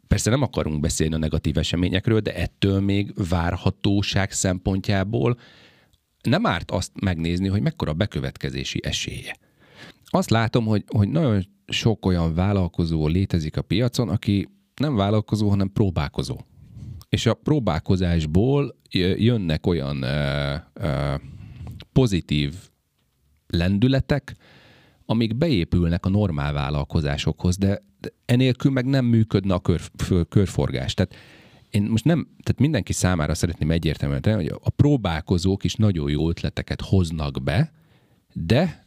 Persze 0.09 0.29
nem 0.29 0.41
akarunk 0.41 0.79
beszélni 0.79 1.13
a 1.13 1.17
negatív 1.17 1.57
eseményekről, 1.57 2.19
de 2.19 2.35
ettől 2.35 2.79
még 2.79 3.13
várhatóság 3.29 4.31
szempontjából 4.31 5.39
nem 6.21 6.45
árt 6.45 6.71
azt 6.71 6.91
megnézni, 7.01 7.47
hogy 7.47 7.61
mekkora 7.61 7.93
bekövetkezési 7.93 8.79
esélye. 8.83 9.37
Azt 10.05 10.29
látom, 10.29 10.65
hogy, 10.65 10.83
hogy 10.87 11.09
nagyon 11.09 11.47
sok 11.67 12.05
olyan 12.05 12.33
vállalkozó 12.33 13.07
létezik 13.07 13.57
a 13.57 13.61
piacon, 13.61 14.09
aki 14.09 14.49
nem 14.75 14.95
vállalkozó, 14.95 15.49
hanem 15.49 15.71
próbálkozó. 15.73 16.37
És 17.09 17.25
a 17.25 17.33
próbálkozásból 17.33 18.75
jönnek 19.17 19.67
olyan 19.67 20.01
ö, 20.01 20.55
ö, 20.73 21.15
pozitív 21.93 22.53
lendületek, 23.47 24.35
amik 25.09 25.35
beépülnek 25.35 26.05
a 26.05 26.09
normál 26.09 26.53
vállalkozásokhoz, 26.53 27.57
de 27.57 27.83
enélkül 28.25 28.71
meg 28.71 28.85
nem 28.85 29.05
működne 29.05 29.53
a 29.53 29.59
kör, 29.59 29.81
körforgás. 30.29 30.93
Tehát 30.93 31.15
én 31.69 31.83
most 31.83 32.05
nem, 32.05 32.27
tehát 32.43 32.61
mindenki 32.61 32.93
számára 32.93 33.33
szeretném 33.33 33.71
egyértelműen 33.71 34.21
tenni, 34.21 34.35
hogy 34.35 34.59
a 34.63 34.69
próbálkozók 34.69 35.63
is 35.63 35.75
nagyon 35.75 36.09
jó 36.09 36.29
ötleteket 36.29 36.81
hoznak 36.81 37.43
be, 37.43 37.71
de 38.33 38.85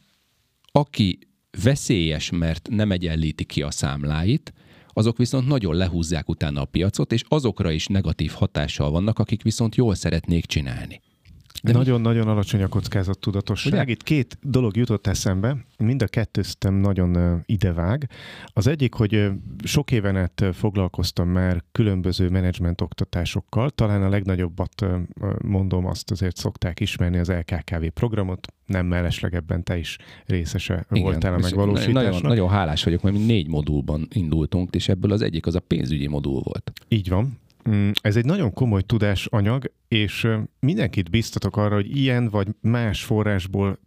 aki 0.71 1.19
veszélyes, 1.63 2.29
mert 2.29 2.69
nem 2.69 2.91
egyenlíti 2.91 3.45
ki 3.45 3.61
a 3.61 3.71
számláit, 3.71 4.53
azok 4.87 5.17
viszont 5.17 5.47
nagyon 5.47 5.75
lehúzzák 5.75 6.29
utána 6.29 6.61
a 6.61 6.65
piacot, 6.65 7.11
és 7.11 7.23
azokra 7.27 7.71
is 7.71 7.87
negatív 7.87 8.31
hatással 8.31 8.91
vannak, 8.91 9.19
akik 9.19 9.41
viszont 9.41 9.75
jól 9.75 9.95
szeretnék 9.95 10.45
csinálni. 10.45 11.01
Nagyon-nagyon 11.71 12.27
alacsony 12.27 12.63
a 12.63 12.67
kockázat 12.67 13.19
tudatosság. 13.19 13.73
Ugye? 13.73 13.91
Itt 13.91 14.03
két 14.03 14.37
dolog 14.41 14.77
jutott 14.77 15.07
eszembe, 15.07 15.57
mind 15.77 16.01
a 16.01 16.07
kettőztem 16.07 16.73
nagyon 16.73 17.41
idevág. 17.45 18.09
Az 18.47 18.67
egyik, 18.67 18.93
hogy 18.93 19.29
sok 19.63 19.91
éven 19.91 20.15
át 20.15 20.45
foglalkoztam 20.53 21.29
már 21.29 21.63
különböző 21.71 22.29
menedzsment 22.29 22.81
oktatásokkal, 22.81 23.69
talán 23.69 24.03
a 24.03 24.09
legnagyobbat 24.09 24.85
mondom, 25.43 25.85
azt 25.85 26.11
azért 26.11 26.37
szokták 26.37 26.79
ismerni 26.79 27.17
az 27.17 27.29
LKKV 27.29 27.85
programot, 27.93 28.47
nem 28.65 28.85
mellesleg 28.85 29.35
ebben 29.35 29.63
te 29.63 29.77
is 29.77 29.97
részese 30.25 30.85
Igen, 30.91 31.03
voltál 31.03 31.33
a 31.33 31.37
megvalósításnak. 31.37 32.03
Nagyon, 32.03 32.21
nagyon 32.21 32.49
hálás 32.49 32.83
vagyok, 32.83 33.01
mert 33.01 33.15
mi 33.15 33.25
négy 33.25 33.47
modulban 33.47 34.07
indultunk, 34.13 34.75
és 34.75 34.89
ebből 34.89 35.11
az 35.11 35.21
egyik 35.21 35.45
az 35.45 35.55
a 35.55 35.59
pénzügyi 35.59 36.07
modul 36.07 36.41
volt. 36.43 36.71
Így 36.87 37.09
van. 37.09 37.41
Mm, 37.69 37.89
ez 38.01 38.15
egy 38.15 38.25
nagyon 38.25 38.53
komoly 38.53 38.81
tudásanyag, 38.81 39.71
és 39.87 40.27
mindenkit 40.59 41.09
biztatok 41.09 41.57
arra, 41.57 41.75
hogy 41.75 41.97
ilyen 41.97 42.29
vagy 42.29 42.47
más 42.61 43.03
forrásból 43.03 43.79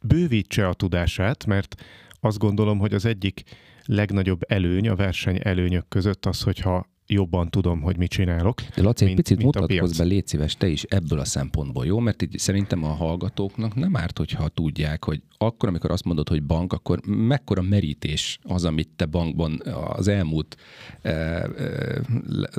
bővítse 0.00 0.68
a 0.68 0.74
tudását, 0.74 1.46
mert 1.46 1.74
azt 2.20 2.38
gondolom, 2.38 2.78
hogy 2.78 2.94
az 2.94 3.04
egyik 3.04 3.42
legnagyobb 3.84 4.40
előny 4.48 4.88
a 4.88 4.94
verseny 4.94 5.40
előnyök 5.42 5.88
között 5.88 6.26
az, 6.26 6.42
hogyha 6.42 6.86
jobban 7.12 7.50
tudom, 7.50 7.80
hogy 7.80 7.96
mit 7.96 8.10
csinálok. 8.10 8.60
De 8.60 8.82
Laci, 8.82 9.04
mint, 9.04 9.18
egy 9.18 9.24
picit 9.24 9.42
mint 9.42 9.54
mutatkozz 9.54 9.98
be, 9.98 10.04
légy 10.04 10.26
szíves, 10.26 10.56
te 10.56 10.68
is 10.68 10.82
ebből 10.82 11.18
a 11.18 11.24
szempontból, 11.24 11.86
jó? 11.86 11.98
Mert 11.98 12.22
így 12.22 12.38
szerintem 12.38 12.84
a 12.84 12.88
hallgatóknak 12.88 13.74
nem 13.74 13.96
árt, 13.96 14.18
hogyha 14.18 14.48
tudják, 14.48 15.04
hogy 15.04 15.22
akkor, 15.38 15.68
amikor 15.68 15.90
azt 15.90 16.04
mondod, 16.04 16.28
hogy 16.28 16.42
bank, 16.42 16.72
akkor 16.72 17.00
mekkora 17.06 17.62
merítés 17.62 18.38
az, 18.42 18.64
amit 18.64 18.88
te 18.96 19.06
bankban 19.06 19.62
az 19.96 20.08
elmúlt, 20.08 20.56
e, 21.02 21.10
e, 21.10 21.48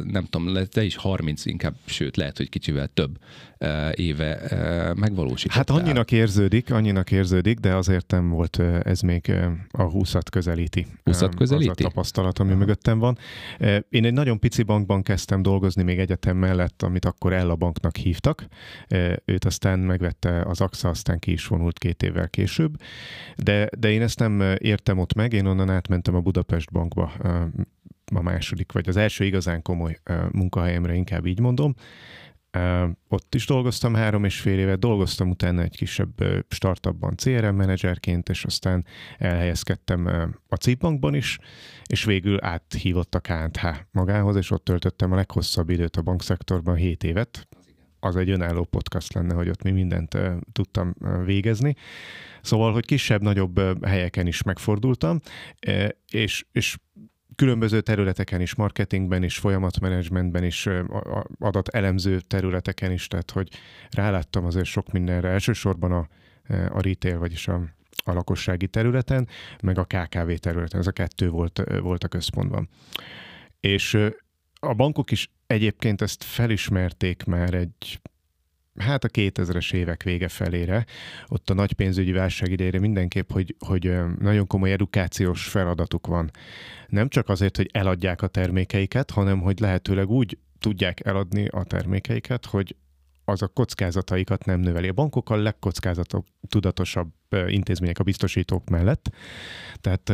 nem 0.04 0.26
tudom, 0.26 0.66
te 0.66 0.84
is 0.84 0.96
30 0.96 1.46
inkább, 1.46 1.76
sőt, 1.86 2.18
lehet, 2.18 2.38
hogy 2.38 2.50
kicsivel 2.50 2.88
több 2.88 3.20
éve 3.94 4.38
e, 4.40 4.94
megvalósítottál. 4.94 5.58
Hát 5.58 5.70
annyinak 5.70 6.12
érződik, 6.12 6.72
annyinak 6.72 7.12
érződik, 7.12 7.60
de 7.60 7.76
azért 7.76 8.12
nem 8.12 8.30
volt 8.30 8.60
ez 8.84 9.02
még 9.02 9.32
a 9.72 9.88
20-at 9.88 10.26
közelíti. 10.32 10.88
20 11.04 11.24
közelíti? 11.38 11.70
Az 11.70 11.80
a 11.80 11.84
tapasztalat, 11.84 12.40
ami 12.40 12.54
mögöttem 12.54 13.00
van. 13.00 13.18
Én 13.90 14.06
egy 14.06 14.14
nagyon 14.14 14.40
pici 14.40 14.64
bankban 14.64 15.04
kezdtem 15.04 15.42
dolgozni 15.42 15.84
még 15.84 16.00
egyetem 16.00 16.38
mellett, 16.38 16.82
amit 16.82 17.06
akkor 17.06 17.34
Ella 17.34 17.56
banknak 17.56 17.96
hívtak. 17.96 18.48
Őt 19.26 19.46
aztán 19.46 19.80
megvette 19.80 20.42
az 20.42 20.62
AXA, 20.62 20.90
aztán 20.90 21.20
ki 21.20 21.32
is 21.32 21.48
vonult 21.48 21.78
két 21.78 22.04
évvel 22.04 22.30
később. 22.30 22.76
De, 23.36 23.70
de 23.80 23.92
én 23.92 24.02
ezt 24.02 24.20
nem 24.20 24.56
értem 24.58 24.98
ott 24.98 25.14
meg, 25.14 25.34
én 25.34 25.46
onnan 25.46 25.70
átmentem 25.70 26.16
a 26.16 26.20
Budapest 26.20 26.72
bankba 26.72 27.12
a 28.14 28.22
második, 28.22 28.72
vagy 28.72 28.90
az 28.90 28.98
első 28.98 29.24
igazán 29.24 29.62
komoly 29.62 29.98
munkahelyemre, 30.32 30.94
inkább 30.94 31.26
így 31.26 31.40
mondom. 31.40 31.76
Ott 33.08 33.36
is 33.36 33.46
dolgoztam 33.46 33.94
három 33.94 34.24
és 34.24 34.40
fél 34.40 34.60
évet, 34.60 34.80
dolgoztam 34.80 35.30
utána 35.30 35.62
egy 35.62 35.78
kisebb 35.78 36.24
startupban 36.48 37.16
CRM 37.16 37.56
menedzserként, 37.56 38.30
és 38.30 38.44
aztán 38.44 38.86
elhelyezkedtem 39.18 40.06
a 40.48 40.56
Cipbankban 40.56 41.14
is, 41.14 41.40
és 41.86 42.04
végül 42.04 42.44
áthívott 42.44 43.16
a 43.16 43.20
KNH 43.20 43.68
magához, 43.92 44.36
és 44.36 44.52
ott 44.52 44.64
töltöttem 44.64 45.12
a 45.12 45.16
leghosszabb 45.16 45.70
időt 45.70 45.96
a 45.96 46.02
bankszektorban, 46.02 46.76
7 46.76 47.04
évet. 47.04 47.48
Az 48.00 48.16
egy 48.16 48.30
önálló 48.30 48.64
podcast 48.64 49.14
lenne, 49.14 49.34
hogy 49.34 49.50
ott 49.50 49.64
mi 49.64 49.72
mindent 49.72 50.18
tudtam 50.52 50.96
végezni. 51.26 51.76
Szóval, 52.42 52.72
hogy 52.72 52.86
kisebb-nagyobb 52.86 53.86
helyeken 53.86 54.28
is 54.28 54.44
megfordultam, 54.44 55.20
és, 56.12 56.46
és 56.52 56.78
különböző 57.36 57.82
területeken 57.82 58.42
is, 58.42 58.56
marketingben 58.56 59.24
is, 59.24 59.38
folyamatmenedzsmentben 59.38 60.44
is, 60.44 60.70
adatelemző 61.40 62.20
területeken 62.20 62.92
is, 62.92 63.08
tehát 63.08 63.32
hogy 63.32 63.50
ráláttam 63.90 64.46
azért 64.46 64.66
sok 64.66 64.92
mindenre, 64.92 65.30
elsősorban 65.30 65.92
a, 65.92 66.08
a 66.70 66.82
retail, 66.82 67.18
vagyis 67.18 67.48
a, 67.48 67.62
a 68.04 68.14
lakossági 68.14 68.68
területen, 68.68 69.28
meg 69.62 69.78
a 69.78 69.84
KKV 69.84 70.32
területen, 70.34 70.80
ez 70.80 70.88
a 70.88 70.92
kettő 70.92 71.30
volt, 71.30 71.62
volt 71.82 72.04
a 72.04 72.08
központban. 72.08 72.70
És 73.60 73.98
a 74.60 74.74
bankok 74.74 75.12
is 75.12 75.32
egyébként 75.48 76.02
ezt 76.02 76.24
felismerték 76.24 77.24
már 77.24 77.54
egy 77.54 78.02
hát 78.80 79.04
a 79.04 79.10
2000-es 79.10 79.74
évek 79.74 80.04
vége 80.04 80.28
felére, 80.28 80.86
ott 81.28 81.50
a 81.50 81.54
nagy 81.54 81.74
pénzügyi 81.74 82.12
válság 82.12 82.52
idejére 82.52 82.80
mindenképp, 82.80 83.32
hogy, 83.32 83.56
hogy 83.60 83.92
nagyon 84.20 84.48
komoly 84.48 84.72
edukációs 84.72 85.48
feladatuk 85.48 86.08
van. 86.08 86.32
Nem 86.88 87.08
csak 87.08 87.30
azért, 87.30 87.56
hogy 87.58 87.70
eladják 87.74 88.22
a 88.22 88.28
termékeiket, 88.28 89.12
hanem 89.12 89.40
hogy 89.40 89.60
lehetőleg 89.60 90.10
úgy 90.10 90.38
tudják 90.60 91.06
eladni 91.06 91.48
a 91.48 91.64
termékeiket, 91.64 92.46
hogy 92.46 92.76
az 93.26 93.42
a 93.42 93.48
kockázataikat 93.48 94.46
nem 94.46 94.60
növeli. 94.60 94.88
A 94.88 94.94
bankok 94.94 95.30
a 95.30 95.36
legkockázatok 95.36 96.28
tudatosabb 96.48 97.10
intézmények 97.48 98.00
a 98.00 98.04
biztosítók 98.04 98.70
mellett, 98.70 99.10
tehát 99.82 100.14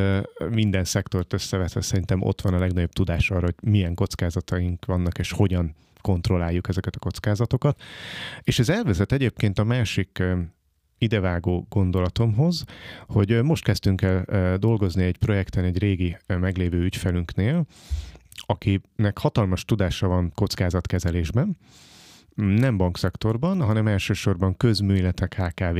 minden 0.50 0.84
szektort 0.84 1.34
összevetve 1.34 1.82
szerintem 1.82 2.22
ott 2.22 2.42
van 2.42 2.54
a 2.54 2.60
legnagyobb 2.60 2.92
tudás 2.92 3.32
arra, 3.32 3.46
hogy 3.46 3.56
milyen 3.62 3.94
kockázataink 3.94 4.86
vannak, 4.86 5.18
és 5.18 5.32
hogyan 5.32 5.76
kontrolláljuk 6.08 6.68
ezeket 6.68 6.96
a 6.96 7.00
kockázatokat. 7.00 7.82
És 8.42 8.60
ez 8.60 8.70
elvezet 8.70 9.12
egyébként 9.12 9.60
a 9.60 9.64
másik 9.64 10.24
idevágó 10.98 11.66
gondolatomhoz, 11.70 12.64
hogy 13.08 13.44
most 13.44 13.64
kezdtünk 13.64 14.02
el 14.02 14.58
dolgozni 14.58 15.04
egy 15.04 15.18
projekten 15.18 15.64
egy 15.64 15.78
régi 15.78 16.18
meglévő 16.28 16.84
ügyfelünknél, 16.84 17.66
akinek 18.46 19.18
hatalmas 19.18 19.66
tudása 19.66 20.08
van 20.08 20.32
kockázatkezelésben, 20.36 21.58
nem 22.36 22.78
bankszektorban, 22.78 23.62
hanem 23.62 23.88
elsősorban 23.88 24.58
közműletek 24.58 25.42
HKV 25.42 25.78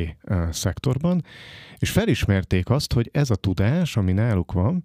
szektorban, 0.50 1.24
és 1.78 1.90
felismerték 1.90 2.70
azt, 2.70 2.94
hogy 2.94 3.10
ez 3.14 3.30
a 3.30 3.36
tudás, 3.36 3.98
ami 3.98 4.12
náluk 4.12 4.52
van, 4.52 4.84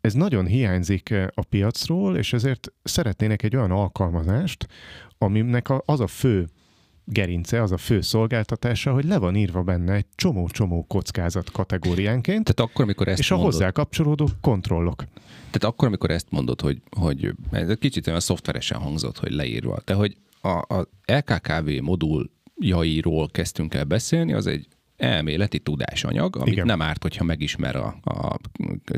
ez 0.00 0.12
nagyon 0.12 0.46
hiányzik 0.46 1.14
a 1.34 1.44
piacról, 1.44 2.16
és 2.16 2.32
ezért 2.32 2.72
szeretnének 2.82 3.42
egy 3.42 3.56
olyan 3.56 3.70
alkalmazást, 3.70 4.66
aminek 5.18 5.66
az 5.84 6.00
a 6.00 6.06
fő 6.06 6.48
gerince, 7.08 7.62
az 7.62 7.72
a 7.72 7.76
fő 7.76 8.00
szolgáltatása, 8.00 8.92
hogy 8.92 9.04
le 9.04 9.18
van 9.18 9.36
írva 9.36 9.62
benne 9.62 9.92
egy 9.92 10.06
csomó-csomó 10.14 10.84
kockázat 10.88 11.50
kategóriánként, 11.50 12.44
Tehát 12.44 12.70
akkor, 12.70 12.84
amikor 12.84 13.08
ezt 13.08 13.18
és 13.18 13.30
a 13.30 13.34
mondod, 13.34 13.52
hozzá 13.52 13.70
kapcsolódó 13.70 14.28
kontrollok. 14.40 15.04
Tehát 15.24 15.64
akkor, 15.64 15.88
amikor 15.88 16.10
ezt 16.10 16.30
mondod, 16.30 16.60
hogy, 16.60 16.82
hogy 16.90 17.32
ez 17.50 17.68
egy 17.68 17.78
kicsit 17.78 18.06
olyan 18.06 18.20
szoftveresen 18.20 18.78
hangzott, 18.78 19.18
hogy 19.18 19.32
leírva, 19.32 19.78
de 19.84 19.94
hogy 19.94 20.16
a, 20.40 20.48
a 20.48 20.88
LKKV 21.06 21.70
moduljairól 21.82 23.28
kezdtünk 23.28 23.74
el 23.74 23.84
beszélni, 23.84 24.32
az 24.32 24.46
egy 24.46 24.68
elméleti 24.96 25.58
tudásanyag, 25.58 26.36
amit 26.36 26.52
Igen. 26.52 26.66
nem 26.66 26.82
árt, 26.82 27.02
hogyha 27.02 27.24
megismer 27.24 27.76
a, 27.76 27.96
a 28.02 28.36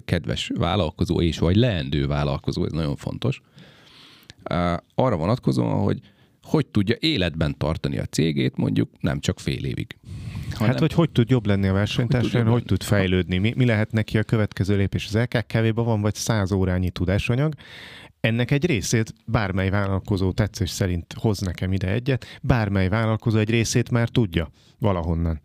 kedves 0.05 0.51
vállalkozó 0.55 1.21
és 1.21 1.39
vagy 1.39 1.57
leendő 1.57 2.07
vállalkozó, 2.07 2.65
ez 2.65 2.73
nagyon 2.73 2.97
fontos. 2.97 3.41
Arra 4.95 5.17
vonatkozóan, 5.17 5.83
hogy 5.83 6.01
hogy 6.49 6.67
tudja 6.67 6.97
életben 6.99 7.59
tartani 7.59 7.99
a 7.99 8.05
cégét 8.05 8.57
mondjuk 8.57 8.91
nem 9.01 9.21
csak 9.21 9.41
fél 9.41 9.65
évig. 9.65 9.97
Hát, 10.59 10.79
hogy 10.79 10.93
hogy 10.93 11.11
tud 11.11 11.31
jobb 11.31 11.47
lenni 11.47 11.69
a 11.69 11.73
versenytársain, 11.73 12.45
jobb 12.45 12.53
hogy, 12.53 12.65
tud 12.65 12.83
fejlődni, 12.83 13.39
mi, 13.39 13.53
mi 13.57 13.65
lehet 13.65 13.93
neki 13.93 14.19
a 14.19 14.23
következő 14.23 14.77
lépés. 14.77 15.07
Az 15.07 15.15
LKKV-ban 15.15 15.85
van 15.85 16.01
vagy 16.01 16.15
száz 16.15 16.53
órányi 16.53 16.91
tudásanyag, 16.91 17.55
ennek 18.29 18.51
egy 18.51 18.67
részét 18.67 19.15
bármely 19.27 19.71
vállalkozó 19.71 20.33
tetszés 20.33 20.71
szerint 20.71 21.13
hoz 21.13 21.39
nekem 21.39 21.73
ide 21.73 21.93
egyet, 21.93 22.27
bármely 22.43 22.89
vállalkozó 22.89 23.39
egy 23.39 23.51
részét 23.51 23.91
már 23.91 24.09
tudja 24.09 24.51
valahonnan. 24.79 25.41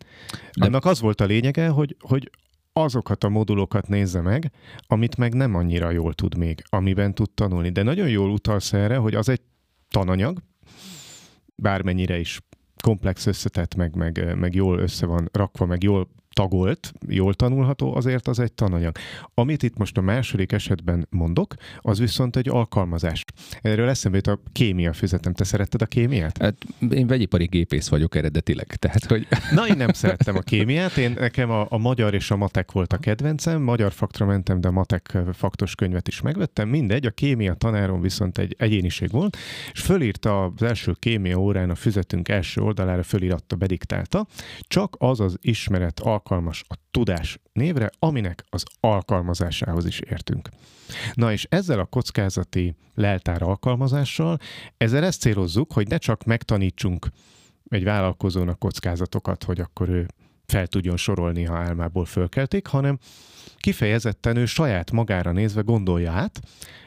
De 0.58 0.66
Annak 0.66 0.84
az 0.84 1.00
volt 1.00 1.20
a 1.20 1.24
lényege, 1.24 1.68
hogy, 1.68 1.96
hogy 2.00 2.30
azokat 2.72 3.24
a 3.24 3.28
modulokat 3.28 3.88
nézze 3.88 4.20
meg, 4.20 4.50
amit 4.86 5.16
meg 5.16 5.34
nem 5.34 5.54
annyira 5.54 5.90
jól 5.90 6.14
tud 6.14 6.36
még, 6.36 6.62
amiben 6.68 7.14
tud 7.14 7.30
tanulni. 7.30 7.70
De 7.70 7.82
nagyon 7.82 8.08
jól 8.08 8.30
utalsz 8.30 8.72
erre, 8.72 8.96
hogy 8.96 9.14
az 9.14 9.28
egy 9.28 9.40
tananyag, 9.88 10.38
bármennyire 11.54 12.18
is 12.18 12.40
komplex 12.82 13.26
összetett, 13.26 13.74
meg, 13.74 13.94
meg, 13.94 14.36
meg 14.36 14.54
jól 14.54 14.78
össze 14.78 15.06
van 15.06 15.28
rakva, 15.32 15.66
meg 15.66 15.82
jól 15.82 16.08
tagolt, 16.34 16.92
jól 17.08 17.34
tanulható, 17.34 17.94
azért 17.94 18.28
az 18.28 18.38
egy 18.38 18.52
tananyag. 18.52 18.96
Amit 19.34 19.62
itt 19.62 19.76
most 19.76 19.98
a 19.98 20.00
második 20.00 20.52
esetben 20.52 21.06
mondok, 21.10 21.54
az 21.78 21.98
viszont 21.98 22.36
egy 22.36 22.48
alkalmazás. 22.48 23.24
Erről 23.62 23.88
eszembe 23.88 24.16
jut 24.16 24.26
a 24.26 24.40
kémia 24.52 24.92
füzetem. 24.92 25.32
Te 25.32 25.44
szeretted 25.44 25.82
a 25.82 25.86
kémiát? 25.86 26.38
Hát 26.38 26.56
én 26.90 27.06
vegyipari 27.06 27.44
gépész 27.44 27.88
vagyok 27.88 28.14
eredetileg, 28.14 28.66
tehát 28.66 29.04
hogy 29.04 29.26
Na, 29.50 29.66
én 29.66 29.76
nem 29.76 29.92
szerettem 29.92 30.36
a 30.36 30.40
kémiát, 30.40 30.96
én 30.96 31.14
nekem 31.18 31.50
a, 31.50 31.66
a 31.68 31.78
magyar 31.78 32.14
és 32.14 32.30
a 32.30 32.36
matek 32.36 32.72
volt 32.72 32.92
a 32.92 32.96
kedvencem, 32.96 33.62
magyar 33.62 33.92
faktra 33.92 34.26
mentem, 34.26 34.60
de 34.60 34.68
a 34.68 34.70
matek 34.70 35.18
faktos 35.32 35.74
könyvet 35.74 36.08
is 36.08 36.20
megvettem, 36.20 36.68
mindegy, 36.68 37.06
a 37.06 37.10
kémia 37.10 37.54
tanárom 37.54 38.00
viszont 38.00 38.38
egy 38.38 38.54
egyéniség 38.58 39.10
volt, 39.10 39.36
és 39.72 39.80
fölírta 39.80 40.44
az 40.44 40.62
első 40.62 40.92
kémia 40.98 41.36
órán 41.36 41.70
a 41.70 41.74
füzetünk 41.74 42.28
első 42.28 42.60
oldalára, 42.60 43.02
fölíratta, 43.02 43.56
bediktálta, 43.56 44.26
csak 44.60 44.96
az 44.98 45.20
az 45.20 45.36
ismeret 45.40 46.00
alkalmas 46.24 46.64
a 46.68 46.74
tudás 46.90 47.38
névre, 47.52 47.90
aminek 47.98 48.44
az 48.50 48.64
alkalmazásához 48.80 49.86
is 49.86 50.00
értünk. 50.00 50.48
Na 51.12 51.32
és 51.32 51.46
ezzel 51.48 51.78
a 51.78 51.84
kockázati 51.84 52.74
leltár 52.94 53.42
alkalmazással, 53.42 54.38
ezzel 54.76 55.04
ezt 55.04 55.20
célozzuk, 55.20 55.72
hogy 55.72 55.88
ne 55.88 55.98
csak 55.98 56.24
megtanítsunk 56.24 57.08
egy 57.68 57.84
vállalkozónak 57.84 58.58
kockázatokat, 58.58 59.44
hogy 59.44 59.60
akkor 59.60 59.88
ő 59.88 60.06
fel 60.46 60.66
tudjon 60.66 60.96
sorolni, 60.96 61.44
ha 61.44 61.56
álmából 61.56 62.04
fölkelték, 62.04 62.66
hanem 62.66 62.98
kifejezetten 63.56 64.36
ő 64.36 64.46
saját 64.46 64.90
magára 64.90 65.32
nézve 65.32 65.60
gondolja 65.60 66.12
át, 66.12 66.40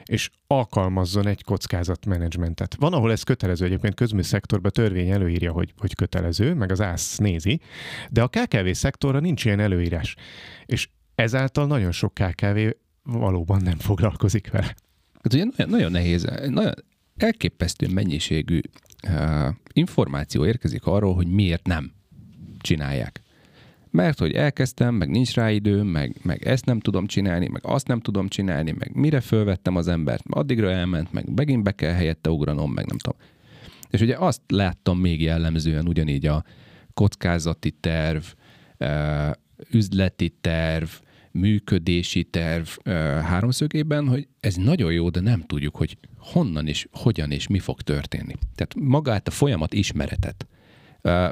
és 0.05 0.29
alkalmazzon 0.47 1.27
egy 1.27 1.43
kockázatmenedzsmentet. 1.43 2.75
Van, 2.79 2.93
ahol 2.93 3.11
ez 3.11 3.23
kötelező, 3.23 3.65
egyébként 3.65 3.93
közműszektorban 3.93 4.71
törvény 4.71 5.09
előírja, 5.09 5.51
hogy, 5.51 5.73
hogy 5.77 5.95
kötelező, 5.95 6.53
meg 6.53 6.71
az 6.71 6.81
ÁSZ 6.81 7.17
nézi, 7.17 7.61
de 8.09 8.21
a 8.21 8.27
KKV 8.27 8.71
szektorra 8.71 9.19
nincs 9.19 9.45
ilyen 9.45 9.59
előírás. 9.59 10.15
És 10.65 10.89
ezáltal 11.15 11.67
nagyon 11.67 11.91
sok 11.91 12.13
KKV 12.13 12.59
valóban 13.03 13.61
nem 13.61 13.77
foglalkozik 13.77 14.51
vele. 14.51 14.75
Hát 15.23 15.33
ugye 15.33 15.43
nagyon, 15.43 15.71
nagyon 15.71 15.91
nehéz, 15.91 16.27
nagyon 16.47 16.73
elképesztő 17.17 17.87
mennyiségű 17.87 18.59
uh, 19.07 19.47
információ 19.73 20.45
érkezik 20.45 20.85
arról, 20.85 21.15
hogy 21.15 21.27
miért 21.27 21.67
nem 21.67 21.91
csinálják. 22.59 23.21
Mert 23.91 24.19
hogy 24.19 24.31
elkezdtem, 24.31 24.95
meg 24.95 25.09
nincs 25.09 25.33
rá 25.33 25.51
időm, 25.51 25.87
meg, 25.87 26.15
meg 26.23 26.47
ezt 26.47 26.65
nem 26.65 26.79
tudom 26.79 27.05
csinálni, 27.05 27.47
meg 27.47 27.61
azt 27.65 27.87
nem 27.87 27.99
tudom 27.99 28.27
csinálni, 28.27 28.71
meg 28.71 28.95
mire 28.95 29.19
fölvettem 29.19 29.75
az 29.75 29.87
embert, 29.87 30.23
addigra 30.29 30.71
elment, 30.71 31.13
meg 31.13 31.33
megint 31.35 31.63
be 31.63 31.71
kell 31.71 31.93
helyette 31.93 32.29
ugranom, 32.29 32.71
meg 32.71 32.85
nem 32.85 32.97
tudom. 32.97 33.19
És 33.89 34.01
ugye 34.01 34.17
azt 34.17 34.41
láttam 34.47 34.99
még 34.99 35.21
jellemzően 35.21 35.87
ugyanígy 35.87 36.25
a 36.25 36.43
kockázati 36.93 37.71
terv, 37.71 38.23
üzleti 39.71 40.35
terv, 40.41 40.87
működési 41.31 42.23
terv 42.23 42.67
háromszögében, 43.21 44.07
hogy 44.07 44.27
ez 44.39 44.55
nagyon 44.55 44.91
jó, 44.91 45.09
de 45.09 45.19
nem 45.19 45.41
tudjuk, 45.41 45.75
hogy 45.75 45.97
honnan 46.17 46.67
és 46.67 46.87
hogyan 46.91 47.31
és 47.31 47.47
mi 47.47 47.59
fog 47.59 47.81
történni. 47.81 48.33
Tehát 48.55 48.75
magát 48.75 49.27
a 49.27 49.31
folyamat 49.31 49.73
ismeretet. 49.73 50.47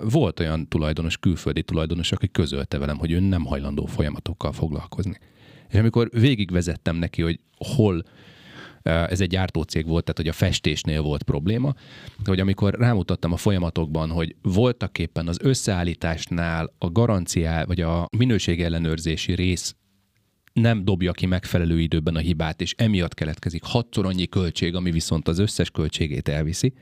Volt 0.01 0.39
olyan 0.39 0.67
tulajdonos, 0.67 1.17
külföldi 1.17 1.63
tulajdonos, 1.63 2.11
aki 2.11 2.27
közölte 2.27 2.77
velem, 2.77 2.97
hogy 2.97 3.11
ő 3.11 3.19
nem 3.19 3.45
hajlandó 3.45 3.85
folyamatokkal 3.85 4.51
foglalkozni. 4.51 5.17
És 5.69 5.79
amikor 5.79 6.09
végigvezettem 6.11 6.95
neki, 6.95 7.21
hogy 7.21 7.39
hol 7.57 8.03
ez 8.83 9.21
egy 9.21 9.29
gyártócég 9.29 9.85
volt, 9.85 10.03
tehát 10.03 10.17
hogy 10.17 10.27
a 10.27 10.45
festésnél 10.47 11.01
volt 11.01 11.23
probléma, 11.23 11.73
hogy 12.25 12.39
amikor 12.39 12.73
rámutattam 12.73 13.31
a 13.31 13.37
folyamatokban, 13.37 14.09
hogy 14.09 14.35
voltak 14.41 14.99
éppen 14.99 15.27
az 15.27 15.37
összeállításnál 15.41 16.73
a 16.77 16.91
garanciá, 16.91 17.63
vagy 17.63 17.81
a 17.81 18.07
minőségellenőrzési 18.17 19.33
rész 19.33 19.75
nem 20.53 20.85
dobja 20.85 21.11
ki 21.11 21.25
megfelelő 21.25 21.79
időben 21.79 22.15
a 22.15 22.19
hibát, 22.19 22.61
és 22.61 22.73
emiatt 22.77 23.13
keletkezik 23.13 23.63
hatszor 23.63 24.05
annyi 24.05 24.27
költség, 24.27 24.75
ami 24.75 24.91
viszont 24.91 25.27
az 25.27 25.39
összes 25.39 25.71
költségét 25.71 26.27
elviszi, 26.27 26.73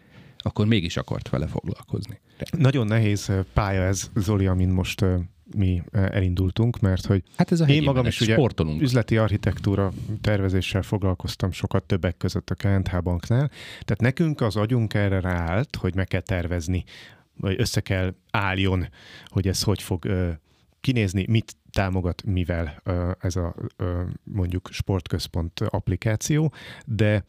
akkor 0.44 0.66
mégis 0.68 0.98
akart 0.98 1.30
vele 1.30 1.48
foglalkozni. 1.48 2.20
Nagyon 2.58 2.88
nehéz 2.88 3.32
pálya 3.54 3.82
ez, 3.82 4.10
Zoli, 4.16 4.48
amin 4.48 4.70
most 4.70 5.06
mi 5.56 5.84
elindultunk, 5.92 6.80
mert 6.80 7.06
hogy 7.06 7.24
hát 7.36 7.52
ez 7.52 7.60
a 7.60 7.66
én 7.66 7.84
magam 7.84 8.06
is 8.06 8.22
ugye 8.22 8.34
sportolunk. 8.34 8.82
üzleti 8.82 9.18
architektúra 9.18 9.92
tervezéssel 10.22 10.82
foglalkoztam 10.82 11.52
sokat 11.52 11.84
többek 11.84 12.18
között 12.18 12.50
a 12.50 12.56
KNH 12.56 13.02
banknál, 13.02 13.52
tehát 13.70 14.02
nekünk 14.02 14.42
az 14.42 14.56
agyunk 14.56 14.94
erre 14.94 15.20
ráállt, 15.20 15.76
hogy 15.76 15.96
meg 15.96 16.08
kell 16.08 16.22
tervezni, 16.22 16.84
vagy 17.38 17.56
össze 17.60 17.82
kell 17.82 18.14
álljon, 18.32 18.88
hogy 19.26 19.48
ez 19.48 19.64
hogy 19.64 19.82
fog 19.82 20.06
kinézni, 20.82 21.26
mit 21.30 21.56
támogat, 21.72 22.24
mivel 22.24 22.82
ez 23.20 23.36
a 23.36 23.56
mondjuk 24.24 24.70
sportközpont 24.72 25.60
applikáció, 25.60 26.54
de 26.86 27.26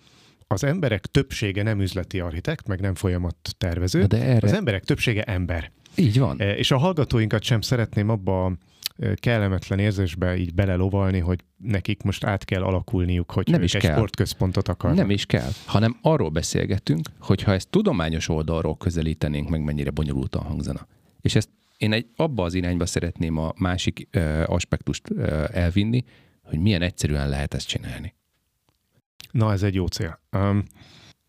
az 0.55 0.64
emberek 0.64 1.07
többsége 1.07 1.62
nem 1.62 1.81
üzleti 1.81 2.21
architekt, 2.21 2.69
meg 2.69 2.81
nem 2.81 2.95
folyamat 2.95 3.37
tervező, 3.59 4.05
de 4.05 4.23
erre... 4.23 4.47
az 4.47 4.53
emberek 4.53 4.85
többsége 4.85 5.23
ember. 5.23 5.71
Így 5.95 6.19
van. 6.19 6.40
És 6.40 6.71
a 6.71 6.77
hallgatóinkat 6.77 7.43
sem 7.43 7.61
szeretném 7.61 8.09
abba 8.09 8.45
a 8.45 8.57
kellemetlen 9.14 9.79
érzésbe 9.79 10.37
így 10.37 10.55
belelovalni, 10.55 11.19
hogy 11.19 11.40
nekik 11.57 12.03
most 12.03 12.25
át 12.25 12.45
kell 12.45 12.62
alakulniuk, 12.62 13.31
hogy 13.31 13.49
nem 13.49 13.62
is 13.62 13.75
egy 13.75 13.81
kell. 13.81 13.95
sportközpontot 13.95 14.69
akarnak. 14.69 14.99
Nem 14.99 15.11
is 15.11 15.27
kell, 15.27 15.51
hanem 15.64 15.99
arról 16.03 16.29
beszélgetünk, 16.29 17.09
hogy 17.19 17.43
ha 17.43 17.53
ezt 17.53 17.69
tudományos 17.71 18.29
oldalról 18.29 18.77
közelítenénk, 18.77 19.49
meg 19.49 19.64
mennyire 19.64 19.90
bonyolultan 19.90 20.43
hangzana. 20.43 20.87
És 21.21 21.35
ezt 21.35 21.49
én 21.77 21.93
egy 21.93 22.07
abba 22.17 22.45
az 22.45 22.55
irányba 22.55 22.87
szeretném 22.87 23.37
a 23.37 23.53
másik 23.59 24.09
uh, 24.17 24.43
aspektust 24.47 25.11
uh, 25.11 25.45
elvinni, 25.53 26.05
hogy 26.43 26.59
milyen 26.59 26.83
egyszerűen 26.83 27.29
lehet 27.29 27.55
ezt 27.55 27.69
csinálni. 27.69 28.14
Na, 29.35 29.53
ez 29.53 29.62
egy 29.62 29.75
jó 29.75 29.87
cél. 29.87 30.20
Um, 30.33 30.64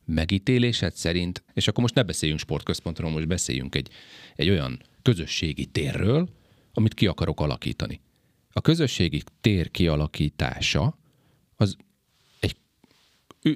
megítélésed 0.06 0.94
szerint, 0.94 1.44
és 1.54 1.68
akkor 1.68 1.82
most 1.82 1.96
ne 1.96 2.04
beszéljünk 2.04 2.39
sportközpontról, 2.39 3.12
most 3.12 3.28
beszéljünk 3.28 3.76
egy, 3.76 3.89
egy 4.36 4.50
olyan 4.50 4.82
közösségi 5.02 5.65
térről, 5.65 6.30
amit 6.74 6.94
ki 6.94 7.08
akarok 7.08 7.39
alakítani. 7.39 8.02
A 8.52 8.62
közösségi 8.62 9.24
tér 9.41 9.72
kialakítása 9.72 10.98
az 11.56 11.78
egy 12.39 12.58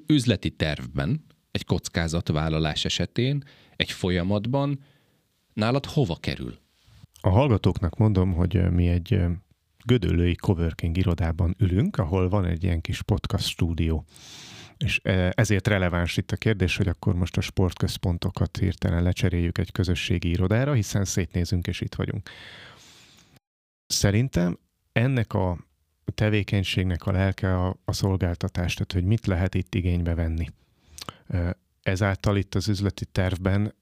üzleti 0.05 0.49
tervben, 0.49 1.25
egy 1.51 1.65
kockázatvállalás 1.65 2.85
esetén, 2.85 3.43
egy 3.75 3.91
folyamatban 3.91 4.83
nálad 5.53 5.85
hova 5.85 6.15
kerül? 6.15 6.57
A 7.21 7.29
hallgatóknak 7.29 7.97
mondom, 7.97 8.33
hogy 8.33 8.71
mi 8.71 8.87
egy 8.87 9.19
gödöllői 9.89 10.35
coworking 10.35 10.97
irodában 10.97 11.55
ülünk, 11.59 11.97
ahol 11.97 12.29
van 12.29 12.45
egy 12.45 12.63
ilyen 12.63 12.81
kis 12.81 13.01
podcast 13.01 13.47
stúdió. 13.47 14.05
És 14.77 15.01
ezért 15.29 15.67
releváns 15.67 16.17
itt 16.17 16.31
a 16.31 16.35
kérdés, 16.35 16.77
hogy 16.77 16.87
akkor 16.87 17.15
most 17.15 17.37
a 17.37 17.41
sportközpontokat 17.41 18.57
hirtelen 18.57 19.03
lecseréljük 19.03 19.57
egy 19.57 19.71
közösségi 19.71 20.29
irodára, 20.29 20.73
hiszen 20.73 21.05
szétnézünk 21.05 21.67
és 21.67 21.81
itt 21.81 21.95
vagyunk. 21.95 22.29
Szerintem 23.87 24.59
ennek 24.91 25.33
a 25.33 25.57
tevékenységnek 26.15 27.05
a 27.05 27.11
lelke 27.11 27.65
a, 27.65 27.75
a 27.85 27.93
szolgáltatás, 27.93 28.73
tehát 28.73 28.91
hogy 28.91 29.03
mit 29.03 29.25
lehet 29.25 29.55
itt 29.55 29.75
igénybe 29.75 30.13
venni. 30.13 30.47
Ezáltal 31.81 32.37
itt 32.37 32.55
az 32.55 32.67
üzleti 32.67 33.05
tervben 33.05 33.75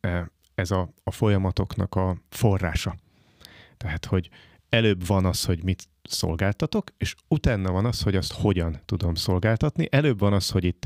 ez 0.56 0.72
a, 0.72 0.94
a 1.04 1.12
folyamatoknak 1.12 1.96
a 1.96 2.18
forrása. 2.30 2.96
Tehát, 3.78 4.06
hogy 4.06 4.30
előbb 4.70 5.06
van 5.06 5.26
az, 5.26 5.46
hogy 5.46 5.64
mit 5.64 5.88
szolgáltatok, 6.10 6.92
és 6.98 7.16
utána 7.28 7.72
van 7.72 7.86
az, 7.86 8.02
hogy 8.02 8.16
azt 8.16 8.34
hogyan 8.34 8.80
tudom 8.86 9.16
szolgáltatni. 9.16 9.88
Előbb 9.92 10.20
van 10.20 10.34
az, 10.34 10.50
hogy 10.50 10.64
itt 10.64 10.86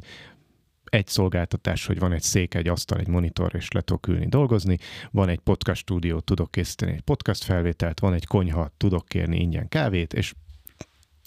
egy 0.84 1.07
szolgáltatás, 1.07 1.86
hogy 1.86 1.99
van 1.99 2.12
egy 2.12 2.21
szék, 2.21 2.53
egy 2.53 2.67
asztal, 2.67 2.99
egy 2.99 3.07
monitor, 3.07 3.55
és 3.55 3.71
le 3.71 3.81
tudok 3.81 4.07
ülni 4.07 4.27
dolgozni, 4.27 4.77
van 5.12 5.29
egy 5.29 5.39
podcast 5.39 5.81
stúdió, 5.81 6.19
tudok 6.19 6.51
készíteni 6.51 6.91
egy 6.91 7.01
podcast 7.01 7.43
felvételt, 7.43 7.99
van 7.99 8.13
egy 8.13 8.25
konyha, 8.25 8.71
tudok 8.77 9.05
kérni 9.05 9.39
ingyen 9.39 9.69
kávét, 9.69 10.13
és 10.13 10.34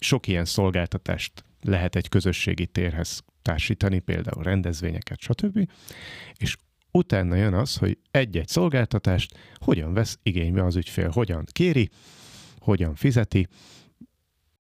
sok 0.00 0.26
ilyen 0.26 0.44
szolgáltatást 0.44 1.44
lehet 1.60 1.96
egy 1.96 2.08
közösségi 2.08 2.66
térhez 2.66 3.22
társítani, 3.42 3.98
például 3.98 4.42
rendezvényeket, 4.42 5.20
stb. 5.20 5.70
És 6.36 6.56
utána 6.90 7.34
jön 7.34 7.54
az, 7.54 7.76
hogy 7.76 7.98
egy-egy 8.10 8.48
szolgáltatást 8.48 9.38
hogyan 9.54 9.92
vesz 9.92 10.18
igénybe 10.22 10.64
az 10.64 10.76
ügyfél, 10.76 11.08
hogyan 11.08 11.44
kéri, 11.52 11.90
hogyan 12.58 12.94
fizeti, 12.94 13.48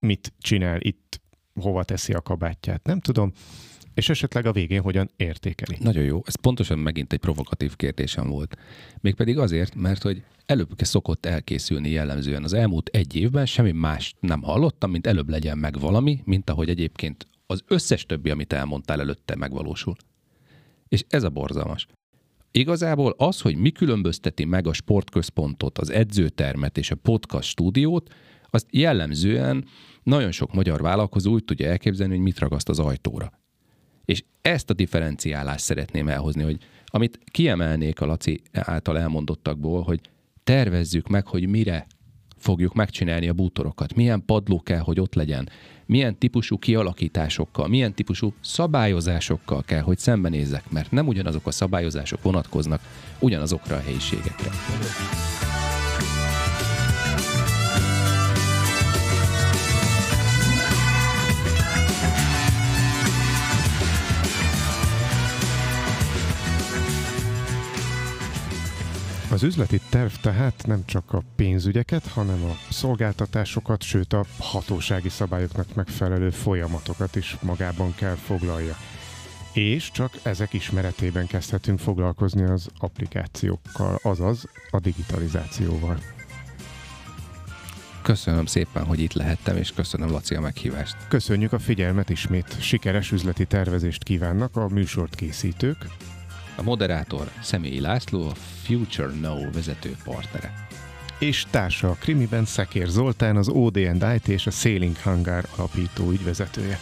mit 0.04 0.32
csinál 0.38 0.80
itt, 0.80 1.20
hova 1.60 1.84
teszi 1.84 2.12
a 2.12 2.20
kabátját, 2.20 2.86
nem 2.86 3.00
tudom, 3.00 3.32
és 3.94 4.08
esetleg 4.08 4.46
a 4.46 4.52
végén 4.52 4.80
hogyan 4.80 5.10
értékeli. 5.16 5.76
Nagyon 5.80 6.04
jó. 6.04 6.22
Ez 6.24 6.34
pontosan 6.34 6.78
megint 6.78 7.12
egy 7.12 7.18
provokatív 7.18 7.76
kérdésem 7.76 8.28
volt. 8.28 8.56
Mégpedig 9.00 9.38
azért, 9.38 9.74
mert 9.74 10.02
hogy 10.02 10.22
előbb 10.46 10.70
szokott 10.76 11.26
elkészülni 11.26 11.90
jellemzően 11.90 12.44
az 12.44 12.52
elmúlt 12.52 12.88
egy 12.88 13.16
évben, 13.16 13.46
semmi 13.46 13.72
más 13.72 14.14
nem 14.20 14.42
hallottam, 14.42 14.90
mint 14.90 15.06
előbb 15.06 15.28
legyen 15.28 15.58
meg 15.58 15.78
valami, 15.78 16.20
mint 16.24 16.50
ahogy 16.50 16.68
egyébként 16.68 17.26
az 17.46 17.62
összes 17.66 18.06
többi, 18.06 18.30
amit 18.30 18.52
elmondtál 18.52 19.00
előtte 19.00 19.36
megvalósul. 19.36 19.96
És 20.88 21.04
ez 21.08 21.22
a 21.22 21.30
borzalmas. 21.30 21.86
Igazából 22.50 23.14
az, 23.16 23.40
hogy 23.40 23.56
mi 23.56 23.70
különbözteti 23.70 24.44
meg 24.44 24.66
a 24.66 24.72
sportközpontot, 24.72 25.78
az 25.78 25.90
edzőtermet 25.90 26.78
és 26.78 26.90
a 26.90 26.94
podcast 26.94 27.48
stúdiót, 27.48 28.14
azt 28.54 28.66
jellemzően 28.70 29.64
nagyon 30.02 30.32
sok 30.32 30.54
magyar 30.54 30.80
vállalkozó 30.80 31.32
úgy 31.32 31.44
tudja 31.44 31.68
elképzelni, 31.68 32.14
hogy 32.14 32.22
mit 32.22 32.38
ragaszt 32.38 32.68
az 32.68 32.78
ajtóra. 32.78 33.32
És 34.04 34.24
ezt 34.42 34.70
a 34.70 34.74
differenciálást 34.74 35.64
szeretném 35.64 36.08
elhozni, 36.08 36.42
hogy 36.42 36.58
amit 36.86 37.18
kiemelnék 37.24 38.00
a 38.00 38.06
Laci 38.06 38.42
által 38.52 38.98
elmondottakból, 38.98 39.82
hogy 39.82 40.00
tervezzük 40.44 41.08
meg, 41.08 41.26
hogy 41.26 41.48
mire 41.48 41.86
fogjuk 42.36 42.74
megcsinálni 42.74 43.28
a 43.28 43.32
bútorokat, 43.32 43.94
milyen 43.94 44.24
padló 44.24 44.60
kell, 44.60 44.78
hogy 44.78 45.00
ott 45.00 45.14
legyen, 45.14 45.48
milyen 45.86 46.18
típusú 46.18 46.58
kialakításokkal, 46.58 47.68
milyen 47.68 47.94
típusú 47.94 48.34
szabályozásokkal 48.40 49.62
kell, 49.62 49.80
hogy 49.80 49.98
szembenézzek, 49.98 50.70
mert 50.70 50.90
nem 50.90 51.06
ugyanazok 51.06 51.46
a 51.46 51.50
szabályozások 51.50 52.22
vonatkoznak 52.22 52.80
ugyanazokra 53.18 53.76
a 53.76 53.80
helyiségekre. 53.80 54.50
Az 69.34 69.42
üzleti 69.42 69.80
terv 69.90 70.12
tehát 70.20 70.62
nem 70.66 70.84
csak 70.84 71.12
a 71.12 71.22
pénzügyeket, 71.36 72.06
hanem 72.06 72.44
a 72.44 72.72
szolgáltatásokat, 72.72 73.82
sőt 73.82 74.12
a 74.12 74.24
hatósági 74.38 75.08
szabályoknak 75.08 75.74
megfelelő 75.74 76.30
folyamatokat 76.30 77.16
is 77.16 77.36
magában 77.42 77.94
kell 77.94 78.14
foglalja. 78.14 78.76
És 79.52 79.90
csak 79.90 80.18
ezek 80.22 80.52
ismeretében 80.52 81.26
kezdhetünk 81.26 81.78
foglalkozni 81.78 82.42
az 82.42 82.68
applikációkkal, 82.78 83.98
azaz 84.02 84.44
a 84.70 84.80
digitalizációval. 84.80 85.98
Köszönöm 88.02 88.46
szépen, 88.46 88.84
hogy 88.84 89.00
itt 89.00 89.12
lehettem, 89.12 89.56
és 89.56 89.72
köszönöm 89.72 90.10
Laci 90.10 90.34
a 90.34 90.40
meghívást. 90.40 90.96
Köszönjük 91.08 91.52
a 91.52 91.58
figyelmet 91.58 92.10
ismét. 92.10 92.60
Sikeres 92.60 93.12
üzleti 93.12 93.44
tervezést 93.46 94.04
kívánnak 94.04 94.56
a 94.56 94.68
műsort 94.68 95.14
készítők, 95.14 95.86
a 96.56 96.62
moderátor 96.62 97.30
Személyi 97.42 97.80
László, 97.80 98.28
a 98.28 98.34
Future 98.62 99.12
Now 99.20 99.50
vezető 99.52 99.96
partnere. 100.04 100.66
És 101.18 101.46
társa 101.50 101.90
a 101.90 101.96
krimiben 102.00 102.44
Szekér 102.44 102.86
Zoltán, 102.86 103.36
az 103.36 103.48
OD&IT 103.48 104.28
és 104.28 104.46
a 104.46 104.50
Sailing 104.50 104.96
Hangar 105.02 105.44
alapító 105.56 106.10
ügyvezetője. 106.10 106.78